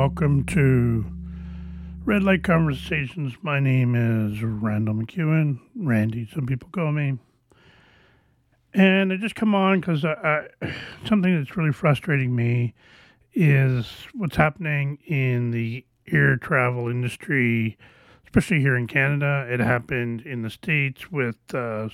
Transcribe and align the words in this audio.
Welcome 0.00 0.44
to 0.44 1.04
Red 2.04 2.22
Light 2.22 2.44
Conversations. 2.44 3.34
My 3.42 3.58
name 3.58 3.96
is 3.96 4.40
Randall 4.44 4.94
McEwen, 4.94 5.58
Randy, 5.74 6.28
some 6.32 6.46
people 6.46 6.68
call 6.70 6.92
me. 6.92 7.18
And 8.72 9.12
I 9.12 9.16
just 9.16 9.34
come 9.34 9.56
on 9.56 9.80
because 9.80 10.02
something 11.04 11.36
that's 11.36 11.56
really 11.56 11.72
frustrating 11.72 12.36
me 12.36 12.74
is 13.34 13.88
what's 14.14 14.36
happening 14.36 14.98
in 15.04 15.50
the 15.50 15.84
air 16.06 16.36
travel 16.36 16.86
industry, 16.88 17.76
especially 18.22 18.60
here 18.60 18.76
in 18.76 18.86
Canada. 18.86 19.48
It 19.50 19.58
happened 19.58 20.20
in 20.20 20.42
the 20.42 20.50
States 20.50 21.10
with 21.10 21.38
uh, 21.52 21.88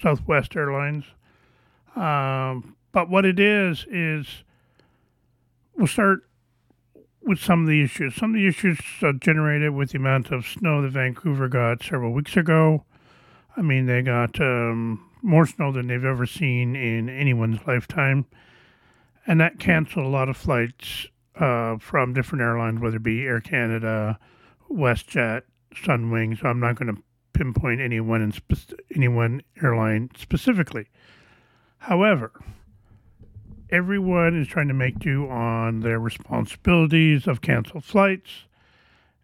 Southwest 0.00 0.56
Airlines. 0.56 1.04
Um, 1.94 2.74
but 2.90 3.10
what 3.10 3.26
it 3.26 3.38
is, 3.38 3.84
is 3.90 4.44
we'll 5.76 5.86
start 5.86 6.27
with 7.28 7.38
some 7.38 7.60
of 7.60 7.68
the 7.68 7.82
issues. 7.82 8.16
Some 8.16 8.30
of 8.30 8.40
the 8.40 8.48
issues 8.48 8.78
uh, 9.02 9.12
generated 9.12 9.74
with 9.74 9.90
the 9.90 9.98
amount 9.98 10.30
of 10.30 10.46
snow 10.46 10.80
that 10.80 10.92
Vancouver 10.92 11.46
got 11.46 11.82
several 11.82 12.12
weeks 12.12 12.36
ago. 12.36 12.84
I 13.54 13.60
mean, 13.60 13.84
they 13.84 14.00
got 14.00 14.40
um, 14.40 15.06
more 15.20 15.46
snow 15.46 15.70
than 15.70 15.88
they've 15.88 16.04
ever 16.04 16.24
seen 16.24 16.74
in 16.74 17.10
anyone's 17.10 17.60
lifetime. 17.66 18.24
And 19.26 19.40
that 19.40 19.58
canceled 19.58 20.06
a 20.06 20.08
lot 20.08 20.30
of 20.30 20.38
flights 20.38 21.08
uh, 21.36 21.76
from 21.76 22.14
different 22.14 22.40
airlines, 22.40 22.80
whether 22.80 22.96
it 22.96 23.02
be 23.02 23.26
Air 23.26 23.40
Canada, 23.40 24.18
WestJet, 24.70 25.42
Sunwing. 25.74 26.40
So 26.40 26.48
I'm 26.48 26.60
not 26.60 26.76
going 26.76 26.94
to 26.94 27.02
pinpoint 27.34 27.82
anyone 27.82 28.22
in 28.22 28.32
spe- 28.32 28.72
any 28.94 29.08
one 29.08 29.42
airline 29.62 30.10
specifically. 30.16 30.88
However, 31.76 32.32
everyone 33.70 34.40
is 34.40 34.48
trying 34.48 34.68
to 34.68 34.74
make 34.74 34.98
do 34.98 35.28
on 35.28 35.80
their 35.80 35.98
responsibilities 35.98 37.26
of 37.26 37.40
canceled 37.40 37.84
flights 37.84 38.44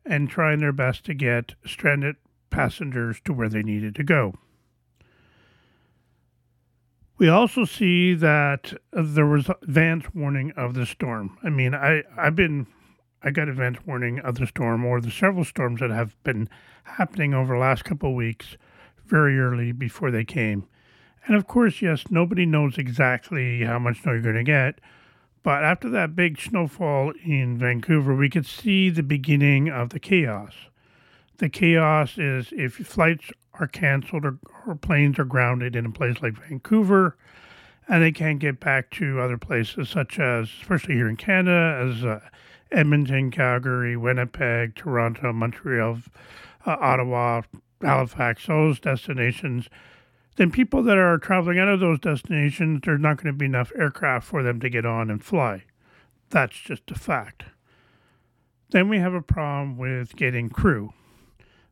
and 0.04 0.28
trying 0.28 0.60
their 0.60 0.72
best 0.72 1.04
to 1.04 1.14
get 1.14 1.54
stranded 1.66 2.16
passengers 2.50 3.20
to 3.24 3.32
where 3.32 3.48
they 3.48 3.62
needed 3.62 3.94
to 3.94 4.04
go. 4.04 4.34
We 7.16 7.28
also 7.28 7.64
see 7.64 8.14
that 8.14 8.74
there 8.92 9.26
was 9.26 9.48
advance 9.62 10.06
warning 10.14 10.52
of 10.56 10.74
the 10.74 10.84
storm. 10.84 11.38
I 11.42 11.48
mean, 11.48 11.74
I, 11.74 12.02
I've 12.18 12.34
been, 12.34 12.66
I 13.22 13.30
got 13.30 13.48
advance 13.48 13.78
warning 13.86 14.18
of 14.18 14.34
the 14.34 14.46
storm 14.46 14.84
or 14.84 15.00
the 15.00 15.10
several 15.10 15.44
storms 15.44 15.80
that 15.80 15.90
have 15.90 16.20
been 16.24 16.48
happening 16.82 17.32
over 17.32 17.54
the 17.54 17.60
last 17.60 17.84
couple 17.84 18.10
of 18.10 18.16
weeks 18.16 18.56
very 19.06 19.38
early 19.38 19.72
before 19.72 20.10
they 20.10 20.24
came. 20.24 20.66
And 21.27 21.36
of 21.36 21.47
course, 21.47 21.80
yes, 21.80 22.05
nobody 22.11 22.44
knows 22.44 22.77
exactly 22.77 23.62
how 23.62 23.78
much 23.78 24.03
snow 24.03 24.12
you're 24.12 24.20
going 24.20 24.34
to 24.36 24.44
get. 24.44 24.80
But 25.42 25.62
after 25.62 25.91
that 25.91 26.17
big 26.17 26.41
snowfall 26.41 27.12
in 27.25 27.58
Vancouver, 27.58 28.14
we 28.14 28.30
could 28.30 28.47
see 28.47 28.91
the 28.91 29.03
beginning 29.03 29.69
of 29.69 29.91
the 29.91 30.00
chaos. 30.00 30.55
The 31.36 31.48
chaos 31.48 32.17
is 32.17 32.48
if 32.52 32.75
flights 32.75 33.30
are 33.61 33.67
canceled 33.67 34.25
or, 34.25 34.39
or 34.67 34.75
planes 34.75 35.19
are 35.19 35.25
grounded 35.25 35.77
in 35.77 35.86
a 35.86 35.91
place 35.91 36.17
like 36.22 36.34
Vancouver, 36.48 37.17
and 37.89 38.02
they 38.02 38.13
can't 38.13 38.39
get 38.39 38.61
back 38.61 38.90
to 38.92 39.20
other 39.20 39.36
places, 39.36 39.90
such 39.90 40.18
as, 40.18 40.48
especially 40.63 40.95
here 40.95 41.08
in 41.08 41.17
Canada, 41.17 41.90
as 41.90 42.05
uh, 42.05 42.20
Edmonton, 42.73 43.30
Calgary, 43.30 43.96
Winnipeg, 43.96 44.74
Toronto, 44.74 45.33
Montreal, 45.33 45.98
uh, 46.64 46.77
Ottawa, 46.80 47.42
Halifax, 47.83 48.46
those 48.46 48.80
destinations 48.80 49.68
then 50.36 50.50
people 50.50 50.83
that 50.83 50.96
are 50.96 51.18
traveling 51.18 51.58
out 51.58 51.68
of 51.68 51.80
those 51.80 52.00
destinations, 52.00 52.80
there's 52.84 53.00
not 53.00 53.17
going 53.17 53.33
to 53.33 53.39
be 53.39 53.46
enough 53.46 53.72
aircraft 53.77 54.27
for 54.27 54.42
them 54.42 54.61
to 54.61 54.68
get 54.68 54.84
on 54.84 55.11
and 55.11 55.24
fly. 55.24 55.64
That's 56.30 56.56
just 56.56 56.90
a 56.90 56.95
fact. 56.95 57.45
Then 58.70 58.89
we 58.89 58.98
have 58.98 59.14
a 59.14 59.22
problem 59.22 59.77
with 59.77 60.17
getting 60.17 60.48
crew. 60.48 60.92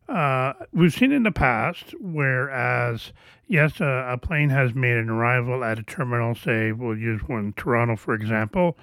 Uh, 0.09 0.53
we've 0.73 0.93
seen 0.93 1.11
in 1.11 1.23
the 1.23 1.33
past, 1.33 1.95
whereas, 2.01 3.13
yes, 3.47 3.81
a, 3.81 4.07
a, 4.11 4.19
plane 4.19 4.51
has 4.51 4.75
made 4.75 4.97
an 4.97 5.09
arrival 5.09 5.65
at 5.65 5.79
a 5.79 5.83
terminal, 5.83 6.35
say, 6.35 6.71
we'll 6.71 6.97
use 6.97 7.23
one 7.27 7.47
in 7.47 7.53
Toronto, 7.55 7.97
for 7.97 8.15
example, 8.15 8.77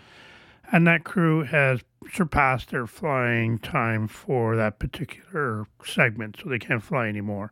and 0.72 0.88
that 0.88 1.03
crew 1.03 1.44
has 1.44 1.81
surpassed 2.11 2.72
their 2.72 2.88
flying 2.88 3.59
time 3.59 4.07
for 4.07 4.56
that 4.56 4.79
particular 4.79 5.67
segment, 5.85 6.38
so 6.41 6.50
they 6.50 6.59
can't 6.59 6.84
fly 6.84 7.07
anymore. 7.07 7.51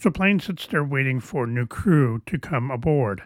So 0.00 0.10
plane 0.10 0.40
sits 0.40 0.66
there 0.66 0.82
waiting 0.82 1.20
for 1.20 1.46
new 1.46 1.66
crew 1.66 2.22
to 2.24 2.38
come 2.38 2.70
aboard. 2.70 3.22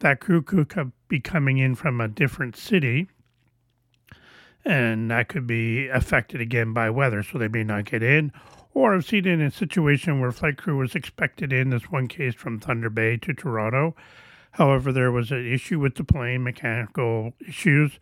That 0.00 0.20
crew 0.20 0.42
could 0.42 0.92
be 1.08 1.18
coming 1.18 1.56
in 1.56 1.74
from 1.74 1.98
a 1.98 2.08
different 2.08 2.56
city, 2.56 3.08
and 4.62 5.10
that 5.10 5.28
could 5.28 5.46
be 5.46 5.88
affected 5.88 6.42
again 6.42 6.74
by 6.74 6.90
weather, 6.90 7.22
so 7.22 7.38
they 7.38 7.48
may 7.48 7.64
not 7.64 7.86
get 7.86 8.02
in. 8.02 8.32
Or 8.74 8.94
I've 8.94 9.06
seen 9.06 9.26
in 9.26 9.40
a 9.40 9.50
situation 9.50 10.20
where 10.20 10.30
flight 10.30 10.58
crew 10.58 10.76
was 10.76 10.94
expected 10.94 11.54
in. 11.54 11.70
This 11.70 11.90
one 11.90 12.06
case 12.06 12.34
from 12.34 12.60
Thunder 12.60 12.90
Bay 12.90 13.16
to 13.16 13.32
Toronto. 13.32 13.96
However, 14.52 14.92
there 14.92 15.10
was 15.10 15.30
an 15.30 15.50
issue 15.50 15.80
with 15.80 15.94
the 15.94 16.04
plane, 16.04 16.42
mechanical 16.42 17.32
issues, 17.46 17.98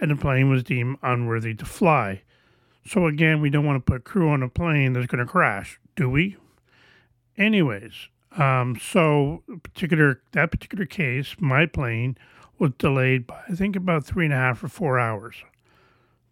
and 0.00 0.10
the 0.10 0.16
plane 0.16 0.50
was 0.50 0.64
deemed 0.64 0.98
unworthy 1.02 1.54
to 1.54 1.64
fly. 1.64 2.22
So 2.84 3.06
again, 3.06 3.40
we 3.40 3.50
don't 3.50 3.66
want 3.66 3.84
to 3.84 3.92
put 3.92 4.04
crew 4.04 4.28
on 4.28 4.42
a 4.42 4.48
plane 4.48 4.92
that's 4.92 5.06
going 5.06 5.24
to 5.24 5.30
crash, 5.30 5.78
do 5.94 6.10
we? 6.10 6.36
Anyways, 7.36 8.08
um, 8.36 8.76
so 8.80 9.42
particular 9.62 10.20
that 10.32 10.50
particular 10.50 10.86
case, 10.86 11.36
my 11.38 11.66
plane 11.66 12.16
was 12.58 12.72
delayed 12.78 13.26
by 13.26 13.42
I 13.48 13.54
think 13.54 13.76
about 13.76 14.04
three 14.04 14.26
and 14.26 14.34
a 14.34 14.36
half 14.36 14.62
or 14.62 14.68
four 14.68 14.98
hours. 14.98 15.36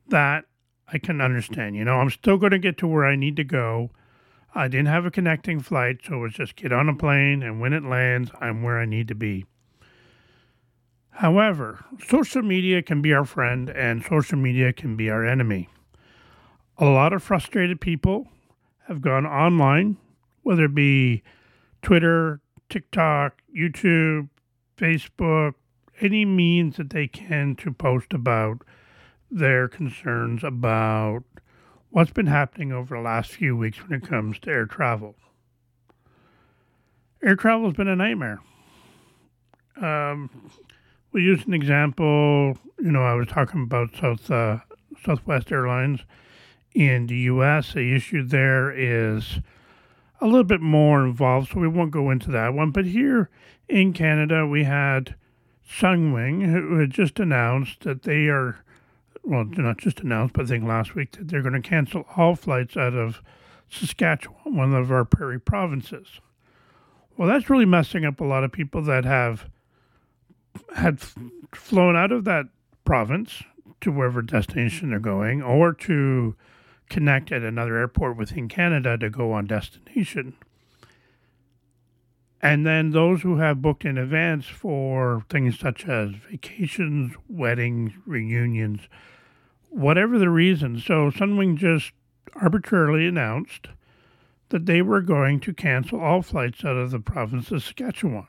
That 0.08 0.44
I 0.92 0.98
can 0.98 1.20
understand. 1.20 1.76
You 1.76 1.84
know, 1.84 1.96
I'm 2.00 2.10
still 2.10 2.36
going 2.36 2.52
to 2.52 2.58
get 2.58 2.78
to 2.78 2.86
where 2.86 3.04
I 3.04 3.16
need 3.16 3.36
to 3.36 3.44
go. 3.44 3.90
I 4.54 4.68
didn't 4.68 4.88
have 4.88 5.04
a 5.04 5.10
connecting 5.10 5.60
flight, 5.60 5.98
so 6.02 6.14
it 6.14 6.18
was 6.18 6.32
just 6.32 6.56
get 6.56 6.72
on 6.72 6.88
a 6.88 6.94
plane, 6.94 7.42
and 7.42 7.60
when 7.60 7.74
it 7.74 7.84
lands, 7.84 8.30
I'm 8.40 8.62
where 8.62 8.78
I 8.78 8.86
need 8.86 9.08
to 9.08 9.14
be. 9.14 9.44
However, 11.10 11.84
social 12.06 12.42
media 12.42 12.80
can 12.82 13.02
be 13.02 13.12
our 13.12 13.26
friend, 13.26 13.68
and 13.68 14.04
social 14.04 14.38
media 14.38 14.72
can 14.72 14.96
be 14.96 15.10
our 15.10 15.26
enemy. 15.26 15.68
A 16.78 16.86
lot 16.86 17.12
of 17.12 17.22
frustrated 17.22 17.80
people 17.80 18.28
have 18.86 19.02
gone 19.02 19.26
online 19.26 19.98
whether 20.42 20.64
it 20.64 20.74
be 20.74 21.22
Twitter, 21.82 22.40
TikTok, 22.68 23.42
YouTube, 23.56 24.28
Facebook, 24.76 25.54
any 26.00 26.24
means 26.24 26.76
that 26.76 26.90
they 26.90 27.08
can 27.08 27.56
to 27.56 27.72
post 27.72 28.12
about 28.12 28.62
their 29.30 29.68
concerns 29.68 30.42
about 30.44 31.24
what's 31.90 32.12
been 32.12 32.26
happening 32.26 32.72
over 32.72 32.96
the 32.96 33.02
last 33.02 33.30
few 33.30 33.56
weeks 33.56 33.78
when 33.78 34.00
it 34.00 34.08
comes 34.08 34.38
to 34.40 34.50
air 34.50 34.66
travel. 34.66 35.14
Air 37.22 37.36
travel 37.36 37.66
has 37.66 37.76
been 37.76 37.88
a 37.88 37.96
nightmare. 37.96 38.40
Um, 39.80 40.30
we 41.12 41.22
used 41.22 41.46
an 41.48 41.54
example. 41.54 42.56
You 42.78 42.92
know, 42.92 43.02
I 43.02 43.14
was 43.14 43.26
talking 43.28 43.62
about 43.62 43.94
South 43.96 44.30
uh, 44.30 44.58
Southwest 45.04 45.50
Airlines 45.50 46.00
in 46.74 47.06
the 47.06 47.16
U.S. 47.16 47.72
The 47.72 47.94
issue 47.94 48.24
there 48.24 48.70
is 48.70 49.40
a 50.20 50.26
little 50.26 50.44
bit 50.44 50.60
more 50.60 51.04
involved, 51.04 51.52
so 51.52 51.60
we 51.60 51.68
won't 51.68 51.90
go 51.90 52.10
into 52.10 52.30
that 52.30 52.54
one. 52.54 52.70
But 52.70 52.86
here 52.86 53.30
in 53.68 53.92
Canada, 53.92 54.46
we 54.46 54.64
had 54.64 55.14
Sunwing, 55.68 56.50
who 56.50 56.78
had 56.78 56.90
just 56.90 57.20
announced 57.20 57.80
that 57.80 58.02
they 58.02 58.26
are, 58.26 58.64
well, 59.22 59.44
not 59.44 59.78
just 59.78 60.00
announced, 60.00 60.34
but 60.34 60.46
I 60.46 60.48
think 60.48 60.64
last 60.64 60.94
week 60.94 61.12
that 61.12 61.28
they're 61.28 61.42
going 61.42 61.60
to 61.60 61.68
cancel 61.68 62.06
all 62.16 62.34
flights 62.34 62.76
out 62.76 62.94
of 62.94 63.22
Saskatchewan, 63.68 64.56
one 64.56 64.74
of 64.74 64.90
our 64.90 65.04
prairie 65.04 65.40
provinces. 65.40 66.20
Well, 67.16 67.28
that's 67.28 67.50
really 67.50 67.66
messing 67.66 68.04
up 68.04 68.20
a 68.20 68.24
lot 68.24 68.44
of 68.44 68.52
people 68.52 68.82
that 68.82 69.04
have 69.04 69.48
had 70.76 71.00
flown 71.52 71.96
out 71.96 72.12
of 72.12 72.24
that 72.24 72.46
province 72.84 73.42
to 73.80 73.92
wherever 73.92 74.22
destination 74.22 74.90
they're 74.90 74.98
going 74.98 75.42
or 75.42 75.72
to 75.72 76.34
connect 76.88 77.32
at 77.32 77.42
another 77.42 77.76
airport 77.76 78.16
within 78.16 78.48
Canada 78.48 78.96
to 78.98 79.10
go 79.10 79.32
on 79.32 79.46
destination. 79.46 80.34
And 82.40 82.64
then 82.64 82.90
those 82.90 83.22
who 83.22 83.38
have 83.38 83.62
booked 83.62 83.84
in 83.84 83.98
advance 83.98 84.46
for 84.46 85.24
things 85.28 85.58
such 85.58 85.86
as 85.88 86.10
vacations, 86.30 87.14
weddings, 87.28 87.92
reunions, 88.06 88.88
whatever 89.70 90.18
the 90.18 90.30
reason. 90.30 90.78
So 90.78 91.10
Sunwing 91.10 91.56
just 91.56 91.92
arbitrarily 92.36 93.06
announced 93.06 93.68
that 94.50 94.66
they 94.66 94.82
were 94.82 95.00
going 95.00 95.40
to 95.40 95.52
cancel 95.52 96.00
all 96.00 96.22
flights 96.22 96.64
out 96.64 96.76
of 96.76 96.90
the 96.90 97.00
province 97.00 97.50
of 97.50 97.62
Saskatchewan. 97.62 98.26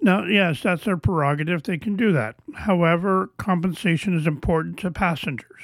Now, 0.00 0.24
yes, 0.24 0.62
that's 0.62 0.84
their 0.84 0.96
prerogative. 0.96 1.64
They 1.64 1.76
can 1.76 1.96
do 1.96 2.12
that. 2.12 2.36
However, 2.54 3.30
compensation 3.36 4.16
is 4.16 4.26
important 4.26 4.78
to 4.78 4.90
passengers 4.90 5.60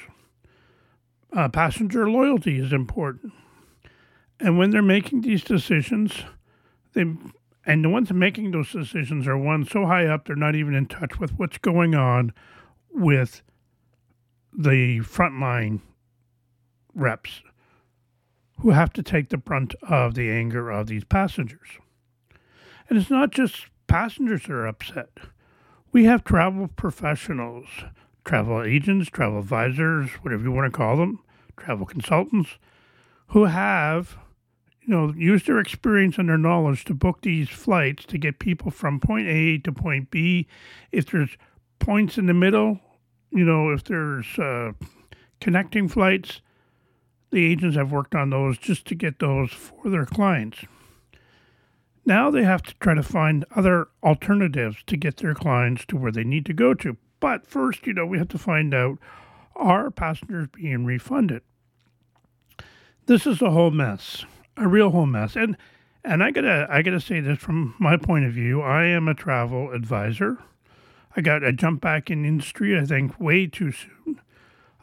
uh, 1.37 1.47
passenger 1.47 2.09
loyalty 2.09 2.57
is 2.57 2.73
important. 2.73 3.31
And 4.39 4.57
when 4.57 4.71
they're 4.71 4.81
making 4.81 5.21
these 5.21 5.43
decisions, 5.43 6.23
they 6.93 7.05
and 7.63 7.83
the 7.83 7.89
ones 7.89 8.11
making 8.11 8.51
those 8.51 8.71
decisions 8.71 9.27
are 9.27 9.37
ones 9.37 9.69
so 9.69 9.85
high 9.85 10.07
up 10.07 10.25
they're 10.25 10.35
not 10.35 10.55
even 10.55 10.73
in 10.73 10.87
touch 10.87 11.19
with 11.19 11.37
what's 11.37 11.57
going 11.57 11.93
on 11.93 12.33
with 12.91 13.43
the 14.57 14.99
frontline 15.01 15.81
reps 16.95 17.43
who 18.61 18.71
have 18.71 18.91
to 18.93 19.03
take 19.03 19.29
the 19.29 19.37
brunt 19.37 19.75
of 19.83 20.15
the 20.15 20.31
anger 20.31 20.71
of 20.71 20.87
these 20.87 21.03
passengers. 21.03 21.77
And 22.89 22.97
it's 22.97 23.11
not 23.11 23.31
just 23.31 23.67
passengers 23.85 24.43
that 24.43 24.51
are 24.51 24.65
upset. 24.65 25.09
We 25.91 26.05
have 26.05 26.23
travel 26.23 26.67
professionals, 26.67 27.67
travel 28.25 28.63
agents, 28.63 29.09
travel 29.09 29.39
advisors, 29.39 30.09
whatever 30.23 30.43
you 30.43 30.51
want 30.51 30.71
to 30.71 30.75
call 30.75 30.97
them, 30.97 31.19
travel 31.57 31.85
consultants, 31.85 32.57
who 33.27 33.45
have 33.45 34.17
you 34.87 34.95
know, 34.95 35.13
use 35.17 35.43
their 35.43 35.59
experience 35.59 36.17
and 36.17 36.29
their 36.29 36.37
knowledge 36.37 36.85
to 36.85 36.93
book 36.93 37.21
these 37.21 37.49
flights 37.49 38.05
to 38.05 38.17
get 38.17 38.39
people 38.39 38.71
from 38.71 39.01
point 39.01 39.27
A 39.27 39.57
to 39.59 39.71
point 39.73 40.09
B. 40.09 40.47
If 40.93 41.11
there's 41.11 41.37
points 41.77 42.17
in 42.17 42.25
the 42.25 42.33
middle, 42.33 42.79
you 43.31 43.43
know, 43.43 43.69
if 43.69 43.83
there's 43.83 44.39
uh, 44.39 44.71
connecting 45.41 45.89
flights, 45.89 46.41
the 47.31 47.45
agents 47.45 47.75
have 47.75 47.91
worked 47.91 48.15
on 48.15 48.29
those 48.29 48.57
just 48.57 48.85
to 48.87 48.95
get 48.95 49.19
those 49.19 49.51
for 49.51 49.89
their 49.89 50.05
clients. 50.05 50.59
Now 52.05 52.31
they 52.31 52.43
have 52.43 52.63
to 52.63 52.73
try 52.75 52.93
to 52.93 53.03
find 53.03 53.43
other 53.53 53.89
alternatives 54.01 54.77
to 54.87 54.95
get 54.95 55.17
their 55.17 55.33
clients 55.33 55.85
to 55.87 55.97
where 55.97 56.13
they 56.13 56.23
need 56.23 56.45
to 56.45 56.53
go 56.53 56.73
to. 56.75 56.95
But 57.19 57.45
first, 57.45 57.85
you 57.85 57.93
know, 57.93 58.05
we 58.05 58.19
have 58.19 58.29
to 58.29 58.37
find 58.37 58.73
out 58.73 58.99
are 59.57 59.91
passengers 59.91 60.47
being 60.53 60.85
refunded? 60.85 61.41
This 63.07 63.25
is 63.25 63.41
a 63.41 63.51
whole 63.51 63.71
mess 63.71 64.23
a 64.57 64.67
real 64.67 64.89
whole 64.89 65.05
mess. 65.05 65.35
And 65.35 65.55
and 66.03 66.23
I 66.23 66.31
gotta 66.31 66.67
I 66.69 66.81
gotta 66.81 66.99
say 66.99 67.19
this 67.19 67.39
from 67.39 67.75
my 67.79 67.97
point 67.97 68.25
of 68.25 68.33
view. 68.33 68.61
I 68.61 68.85
am 68.85 69.07
a 69.07 69.13
travel 69.13 69.71
advisor. 69.71 70.37
I 71.15 71.21
got 71.21 71.43
a 71.43 71.53
jump 71.53 71.81
back 71.81 72.09
in 72.09 72.25
industry. 72.25 72.77
I 72.77 72.85
think 72.85 73.19
way 73.19 73.47
too 73.47 73.71
soon. 73.71 74.21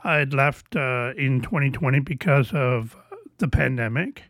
I 0.03 0.17
had 0.17 0.35
left 0.35 0.77
uh, 0.77 1.13
in 1.17 1.41
2020 1.41 2.01
because 2.01 2.53
of 2.53 2.97
the 3.39 3.49
pandemic, 3.49 4.25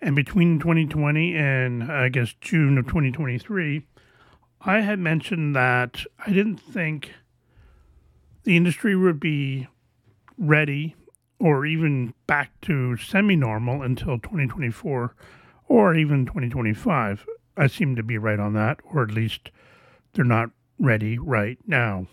and 0.00 0.16
between 0.16 0.58
2020 0.58 1.36
and 1.36 1.84
I 1.92 2.08
guess 2.08 2.34
June 2.40 2.76
of 2.76 2.86
2023, 2.86 3.86
I 4.62 4.80
had 4.80 4.98
mentioned 4.98 5.54
that 5.54 6.02
I 6.26 6.32
didn't 6.32 6.58
think 6.58 7.12
the 8.42 8.56
industry 8.56 8.96
would 8.96 9.20
be 9.20 9.68
ready 10.36 10.96
or 11.38 11.66
even 11.66 12.14
back 12.26 12.60
to 12.62 12.96
semi 12.96 13.36
normal 13.36 13.82
until 13.82 14.18
2024 14.18 15.14
or 15.68 15.94
even 15.94 16.26
2025. 16.26 17.26
I 17.56 17.66
seem 17.66 17.96
to 17.96 18.02
be 18.02 18.18
right 18.18 18.38
on 18.38 18.52
that, 18.54 18.80
or 18.92 19.02
at 19.02 19.10
least 19.10 19.50
they're 20.12 20.24
not 20.24 20.50
ready 20.78 21.18
right 21.18 21.58
now. 21.66 22.06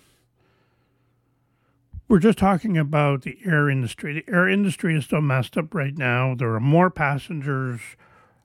We're 2.07 2.19
just 2.19 2.37
talking 2.37 2.77
about 2.77 3.23
the 3.23 3.37
air 3.45 3.69
industry. 3.69 4.13
The 4.13 4.31
air 4.31 4.47
industry 4.47 4.95
is 4.95 5.05
still 5.05 5.21
messed 5.21 5.57
up 5.57 5.73
right 5.73 5.97
now. 5.97 6.35
There 6.35 6.53
are 6.53 6.59
more 6.59 6.89
passengers 6.89 7.79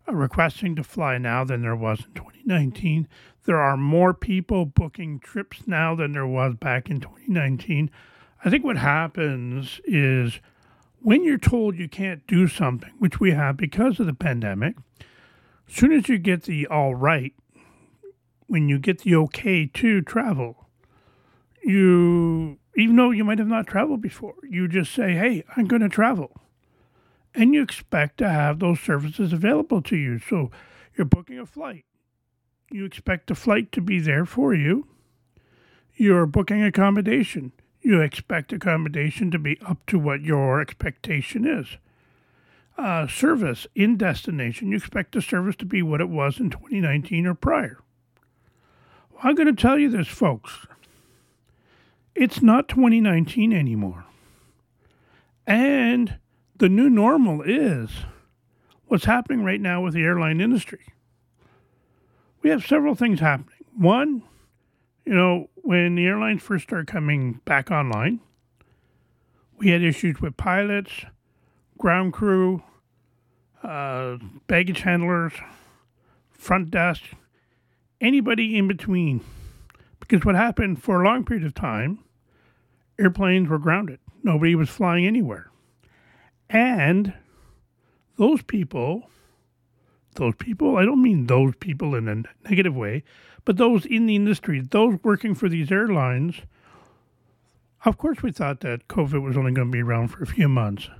uh, 0.08 0.14
requesting 0.14 0.74
to 0.76 0.84
fly 0.84 1.18
now 1.18 1.44
than 1.44 1.62
there 1.62 1.76
was 1.76 2.00
in 2.00 2.14
2019. 2.14 3.08
There 3.44 3.60
are 3.60 3.76
more 3.76 4.14
people 4.14 4.64
booking 4.64 5.18
trips 5.18 5.62
now 5.66 5.94
than 5.94 6.12
there 6.12 6.26
was 6.26 6.54
back 6.54 6.88
in 6.88 7.00
2019. 7.00 7.90
I 8.44 8.50
think 8.50 8.64
what 8.64 8.76
happens 8.76 9.80
is 9.84 10.40
when 11.08 11.24
you're 11.24 11.38
told 11.38 11.78
you 11.78 11.88
can't 11.88 12.26
do 12.26 12.46
something, 12.46 12.92
which 12.98 13.18
we 13.18 13.30
have 13.30 13.56
because 13.56 13.98
of 13.98 14.04
the 14.04 14.12
pandemic, 14.12 14.76
as 15.66 15.74
soon 15.74 15.90
as 15.90 16.06
you 16.06 16.18
get 16.18 16.42
the 16.42 16.66
all 16.66 16.94
right, 16.94 17.32
when 18.46 18.68
you 18.68 18.78
get 18.78 18.98
the 18.98 19.14
okay 19.14 19.64
to 19.64 20.02
travel, 20.02 20.68
you, 21.64 22.58
even 22.76 22.94
though 22.94 23.10
you 23.10 23.24
might 23.24 23.38
have 23.38 23.48
not 23.48 23.66
traveled 23.66 24.02
before, 24.02 24.34
you 24.42 24.68
just 24.68 24.92
say, 24.92 25.14
hey, 25.14 25.42
I'm 25.56 25.66
going 25.66 25.80
to 25.80 25.88
travel. 25.88 26.30
And 27.34 27.54
you 27.54 27.62
expect 27.62 28.18
to 28.18 28.28
have 28.28 28.58
those 28.58 28.78
services 28.78 29.32
available 29.32 29.80
to 29.80 29.96
you. 29.96 30.18
So 30.18 30.50
you're 30.94 31.06
booking 31.06 31.38
a 31.38 31.46
flight. 31.46 31.86
You 32.70 32.84
expect 32.84 33.28
the 33.28 33.34
flight 33.34 33.72
to 33.72 33.80
be 33.80 33.98
there 33.98 34.26
for 34.26 34.52
you. 34.52 34.86
You're 35.96 36.26
booking 36.26 36.62
accommodation 36.62 37.52
you 37.82 38.00
expect 38.00 38.52
accommodation 38.52 39.30
to 39.30 39.38
be 39.38 39.58
up 39.66 39.84
to 39.86 39.98
what 39.98 40.22
your 40.22 40.60
expectation 40.60 41.46
is. 41.46 41.76
Uh, 42.76 43.08
service 43.08 43.66
in 43.74 43.96
destination, 43.96 44.70
you 44.70 44.76
expect 44.76 45.12
the 45.12 45.22
service 45.22 45.56
to 45.56 45.64
be 45.64 45.82
what 45.82 46.00
it 46.00 46.08
was 46.08 46.38
in 46.38 46.50
2019 46.50 47.26
or 47.26 47.34
prior. 47.34 47.78
Well, 49.10 49.22
I'm 49.24 49.34
going 49.34 49.54
to 49.54 49.60
tell 49.60 49.78
you 49.78 49.88
this, 49.88 50.06
folks. 50.06 50.66
It's 52.14 52.42
not 52.42 52.68
2019 52.68 53.52
anymore. 53.52 54.04
And 55.46 56.18
the 56.56 56.68
new 56.68 56.90
normal 56.90 57.42
is 57.42 57.90
what's 58.86 59.06
happening 59.06 59.44
right 59.44 59.60
now 59.60 59.82
with 59.82 59.94
the 59.94 60.02
airline 60.02 60.40
industry. 60.40 60.80
We 62.42 62.50
have 62.50 62.66
several 62.66 62.94
things 62.94 63.20
happening. 63.20 63.64
One, 63.76 64.22
you 65.08 65.14
know, 65.14 65.48
when 65.54 65.94
the 65.94 66.04
airlines 66.04 66.42
first 66.42 66.64
started 66.64 66.86
coming 66.86 67.40
back 67.46 67.70
online, 67.70 68.20
we 69.56 69.70
had 69.70 69.82
issues 69.82 70.20
with 70.20 70.36
pilots, 70.36 71.06
ground 71.78 72.12
crew, 72.12 72.62
uh, 73.62 74.18
baggage 74.48 74.82
handlers, 74.82 75.32
front 76.30 76.70
desk, 76.70 77.04
anybody 78.02 78.58
in 78.58 78.68
between. 78.68 79.22
Because 79.98 80.26
what 80.26 80.34
happened 80.34 80.82
for 80.82 81.00
a 81.00 81.06
long 81.06 81.24
period 81.24 81.46
of 81.46 81.54
time, 81.54 82.00
airplanes 82.98 83.48
were 83.48 83.58
grounded. 83.58 84.00
Nobody 84.22 84.54
was 84.54 84.68
flying 84.68 85.06
anywhere. 85.06 85.50
And 86.50 87.14
those 88.18 88.42
people, 88.42 89.08
those 90.16 90.34
people, 90.38 90.76
I 90.76 90.84
don't 90.84 91.02
mean 91.02 91.28
those 91.28 91.54
people 91.60 91.94
in 91.94 92.08
a 92.08 92.24
negative 92.46 92.76
way, 92.76 93.04
but 93.48 93.56
those 93.56 93.86
in 93.86 94.04
the 94.04 94.14
industry, 94.14 94.60
those 94.60 94.98
working 95.02 95.34
for 95.34 95.48
these 95.48 95.72
airlines, 95.72 96.42
of 97.86 97.96
course, 97.96 98.22
we 98.22 98.30
thought 98.30 98.60
that 98.60 98.88
COVID 98.88 99.22
was 99.22 99.38
only 99.38 99.52
going 99.52 99.68
to 99.68 99.72
be 99.72 99.80
around 99.80 100.08
for 100.08 100.22
a 100.22 100.26
few 100.26 100.50
months. 100.50 100.90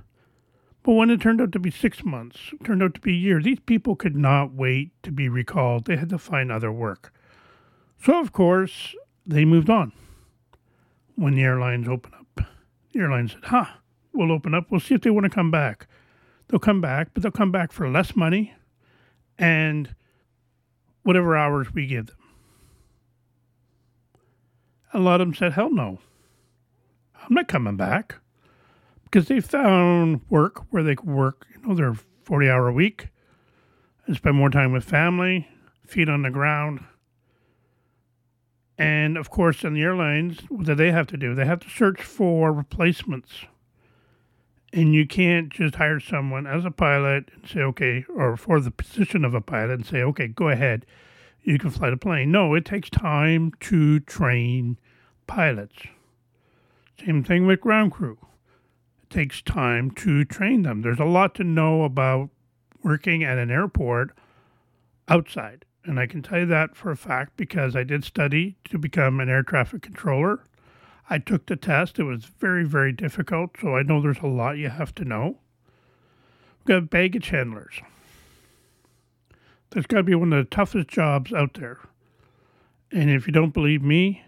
But 0.81 0.93
when 0.93 1.11
it 1.11 1.21
turned 1.21 1.41
out 1.41 1.51
to 1.51 1.59
be 1.59 1.69
six 1.69 2.03
months, 2.03 2.39
turned 2.63 2.81
out 2.81 2.95
to 2.95 3.01
be 3.01 3.11
a 3.11 3.15
year, 3.15 3.39
these 3.39 3.59
people 3.59 3.95
could 3.95 4.15
not 4.15 4.51
wait 4.51 4.89
to 5.03 5.11
be 5.11 5.29
recalled. 5.29 5.85
They 5.85 5.95
had 5.95 6.09
to 6.09 6.17
find 6.17 6.51
other 6.51 6.71
work. 6.71 7.13
So, 8.01 8.19
of 8.19 8.33
course, 8.33 8.95
they 9.27 9.45
moved 9.45 9.69
on. 9.69 9.91
When 11.13 11.35
the 11.35 11.43
airlines 11.43 11.87
opened 11.87 12.15
up, 12.15 12.47
the 12.93 12.99
airlines 12.99 13.33
said, 13.33 13.45
huh, 13.45 13.67
we'll 14.11 14.31
open 14.31 14.55
up. 14.55 14.71
We'll 14.71 14.79
see 14.79 14.95
if 14.95 15.01
they 15.01 15.11
want 15.11 15.25
to 15.25 15.29
come 15.29 15.51
back. 15.51 15.85
They'll 16.47 16.59
come 16.59 16.81
back, 16.81 17.09
but 17.13 17.21
they'll 17.21 17.31
come 17.31 17.51
back 17.51 17.71
for 17.71 17.87
less 17.87 18.15
money 18.15 18.55
and 19.37 19.93
whatever 21.03 21.37
hours 21.37 21.75
we 21.75 21.85
give 21.85 22.07
them. 22.07 22.15
A 24.93 24.99
lot 24.99 25.21
of 25.21 25.27
them 25.27 25.35
said, 25.35 25.53
hell 25.53 25.71
no. 25.71 25.99
I'm 27.15 27.33
not 27.33 27.47
coming 27.47 27.77
back. 27.77 28.15
Because 29.03 29.27
they 29.27 29.39
found 29.39 30.21
work 30.29 30.65
where 30.71 30.83
they 30.83 30.95
could 30.95 31.09
work, 31.09 31.47
you 31.53 31.67
know, 31.67 31.75
their 31.75 31.95
40 32.23 32.49
hour 32.49 32.67
a 32.67 32.73
week 32.73 33.07
and 34.05 34.15
spend 34.15 34.35
more 34.35 34.49
time 34.49 34.71
with 34.71 34.83
family, 34.83 35.47
feet 35.85 36.09
on 36.09 36.21
the 36.21 36.29
ground. 36.29 36.83
And 38.77 39.17
of 39.17 39.29
course, 39.29 39.63
in 39.63 39.73
the 39.73 39.81
airlines, 39.81 40.39
what 40.49 40.65
do 40.65 40.75
they 40.75 40.91
have 40.91 41.07
to 41.07 41.17
do? 41.17 41.35
They 41.35 41.45
have 41.45 41.59
to 41.61 41.69
search 41.69 42.01
for 42.01 42.53
replacements. 42.53 43.45
And 44.71 44.93
you 44.93 45.07
can't 45.07 45.49
just 45.49 45.75
hire 45.75 45.99
someone 45.99 46.45
as 46.45 46.63
a 46.63 46.71
pilot 46.71 47.29
and 47.33 47.49
say, 47.49 47.61
okay, 47.61 48.05
or 48.15 48.37
for 48.37 48.59
the 48.59 48.71
position 48.71 49.25
of 49.25 49.33
a 49.33 49.41
pilot 49.41 49.71
and 49.71 49.85
say, 49.85 50.01
okay, 50.03 50.27
go 50.27 50.49
ahead 50.49 50.85
you 51.43 51.57
can 51.57 51.69
fly 51.69 51.89
the 51.89 51.97
plane. 51.97 52.31
No, 52.31 52.53
it 52.53 52.65
takes 52.65 52.89
time 52.89 53.53
to 53.61 53.99
train 54.01 54.77
pilots. 55.27 55.75
Same 57.03 57.23
thing 57.23 57.45
with 57.45 57.61
ground 57.61 57.93
crew. 57.93 58.17
It 59.03 59.09
takes 59.09 59.41
time 59.41 59.91
to 59.91 60.25
train 60.25 60.63
them. 60.63 60.81
There's 60.81 60.99
a 60.99 61.05
lot 61.05 61.35
to 61.35 61.43
know 61.43 61.83
about 61.83 62.29
working 62.83 63.23
at 63.23 63.37
an 63.37 63.49
airport 63.49 64.11
outside. 65.07 65.65
And 65.85 65.99
I 65.99 66.07
can 66.07 66.21
tell 66.21 66.39
you 66.39 66.45
that 66.47 66.75
for 66.75 66.91
a 66.91 66.97
fact 66.97 67.37
because 67.37 67.75
I 67.75 67.83
did 67.83 68.03
study 68.03 68.57
to 68.65 68.77
become 68.77 69.19
an 69.19 69.29
air 69.29 69.43
traffic 69.43 69.81
controller. 69.81 70.43
I 71.09 71.17
took 71.17 71.47
the 71.47 71.55
test. 71.55 71.97
It 71.97 72.03
was 72.03 72.25
very, 72.25 72.65
very 72.65 72.91
difficult. 72.91 73.51
So 73.59 73.75
I 73.75 73.81
know 73.81 74.01
there's 74.01 74.19
a 74.19 74.27
lot 74.27 74.57
you 74.57 74.69
have 74.69 74.93
to 74.95 75.05
know. 75.05 75.37
We've 76.59 76.81
got 76.81 76.89
baggage 76.89 77.29
handlers. 77.29 77.81
That's 79.71 79.85
got 79.85 79.97
to 79.97 80.03
be 80.03 80.15
one 80.15 80.33
of 80.33 80.43
the 80.43 80.49
toughest 80.49 80.87
jobs 80.87 81.31
out 81.31 81.53
there. 81.55 81.79
And 82.91 83.09
if 83.09 83.27
you 83.27 83.33
don't 83.33 83.53
believe 83.53 83.83
me, 83.83 84.23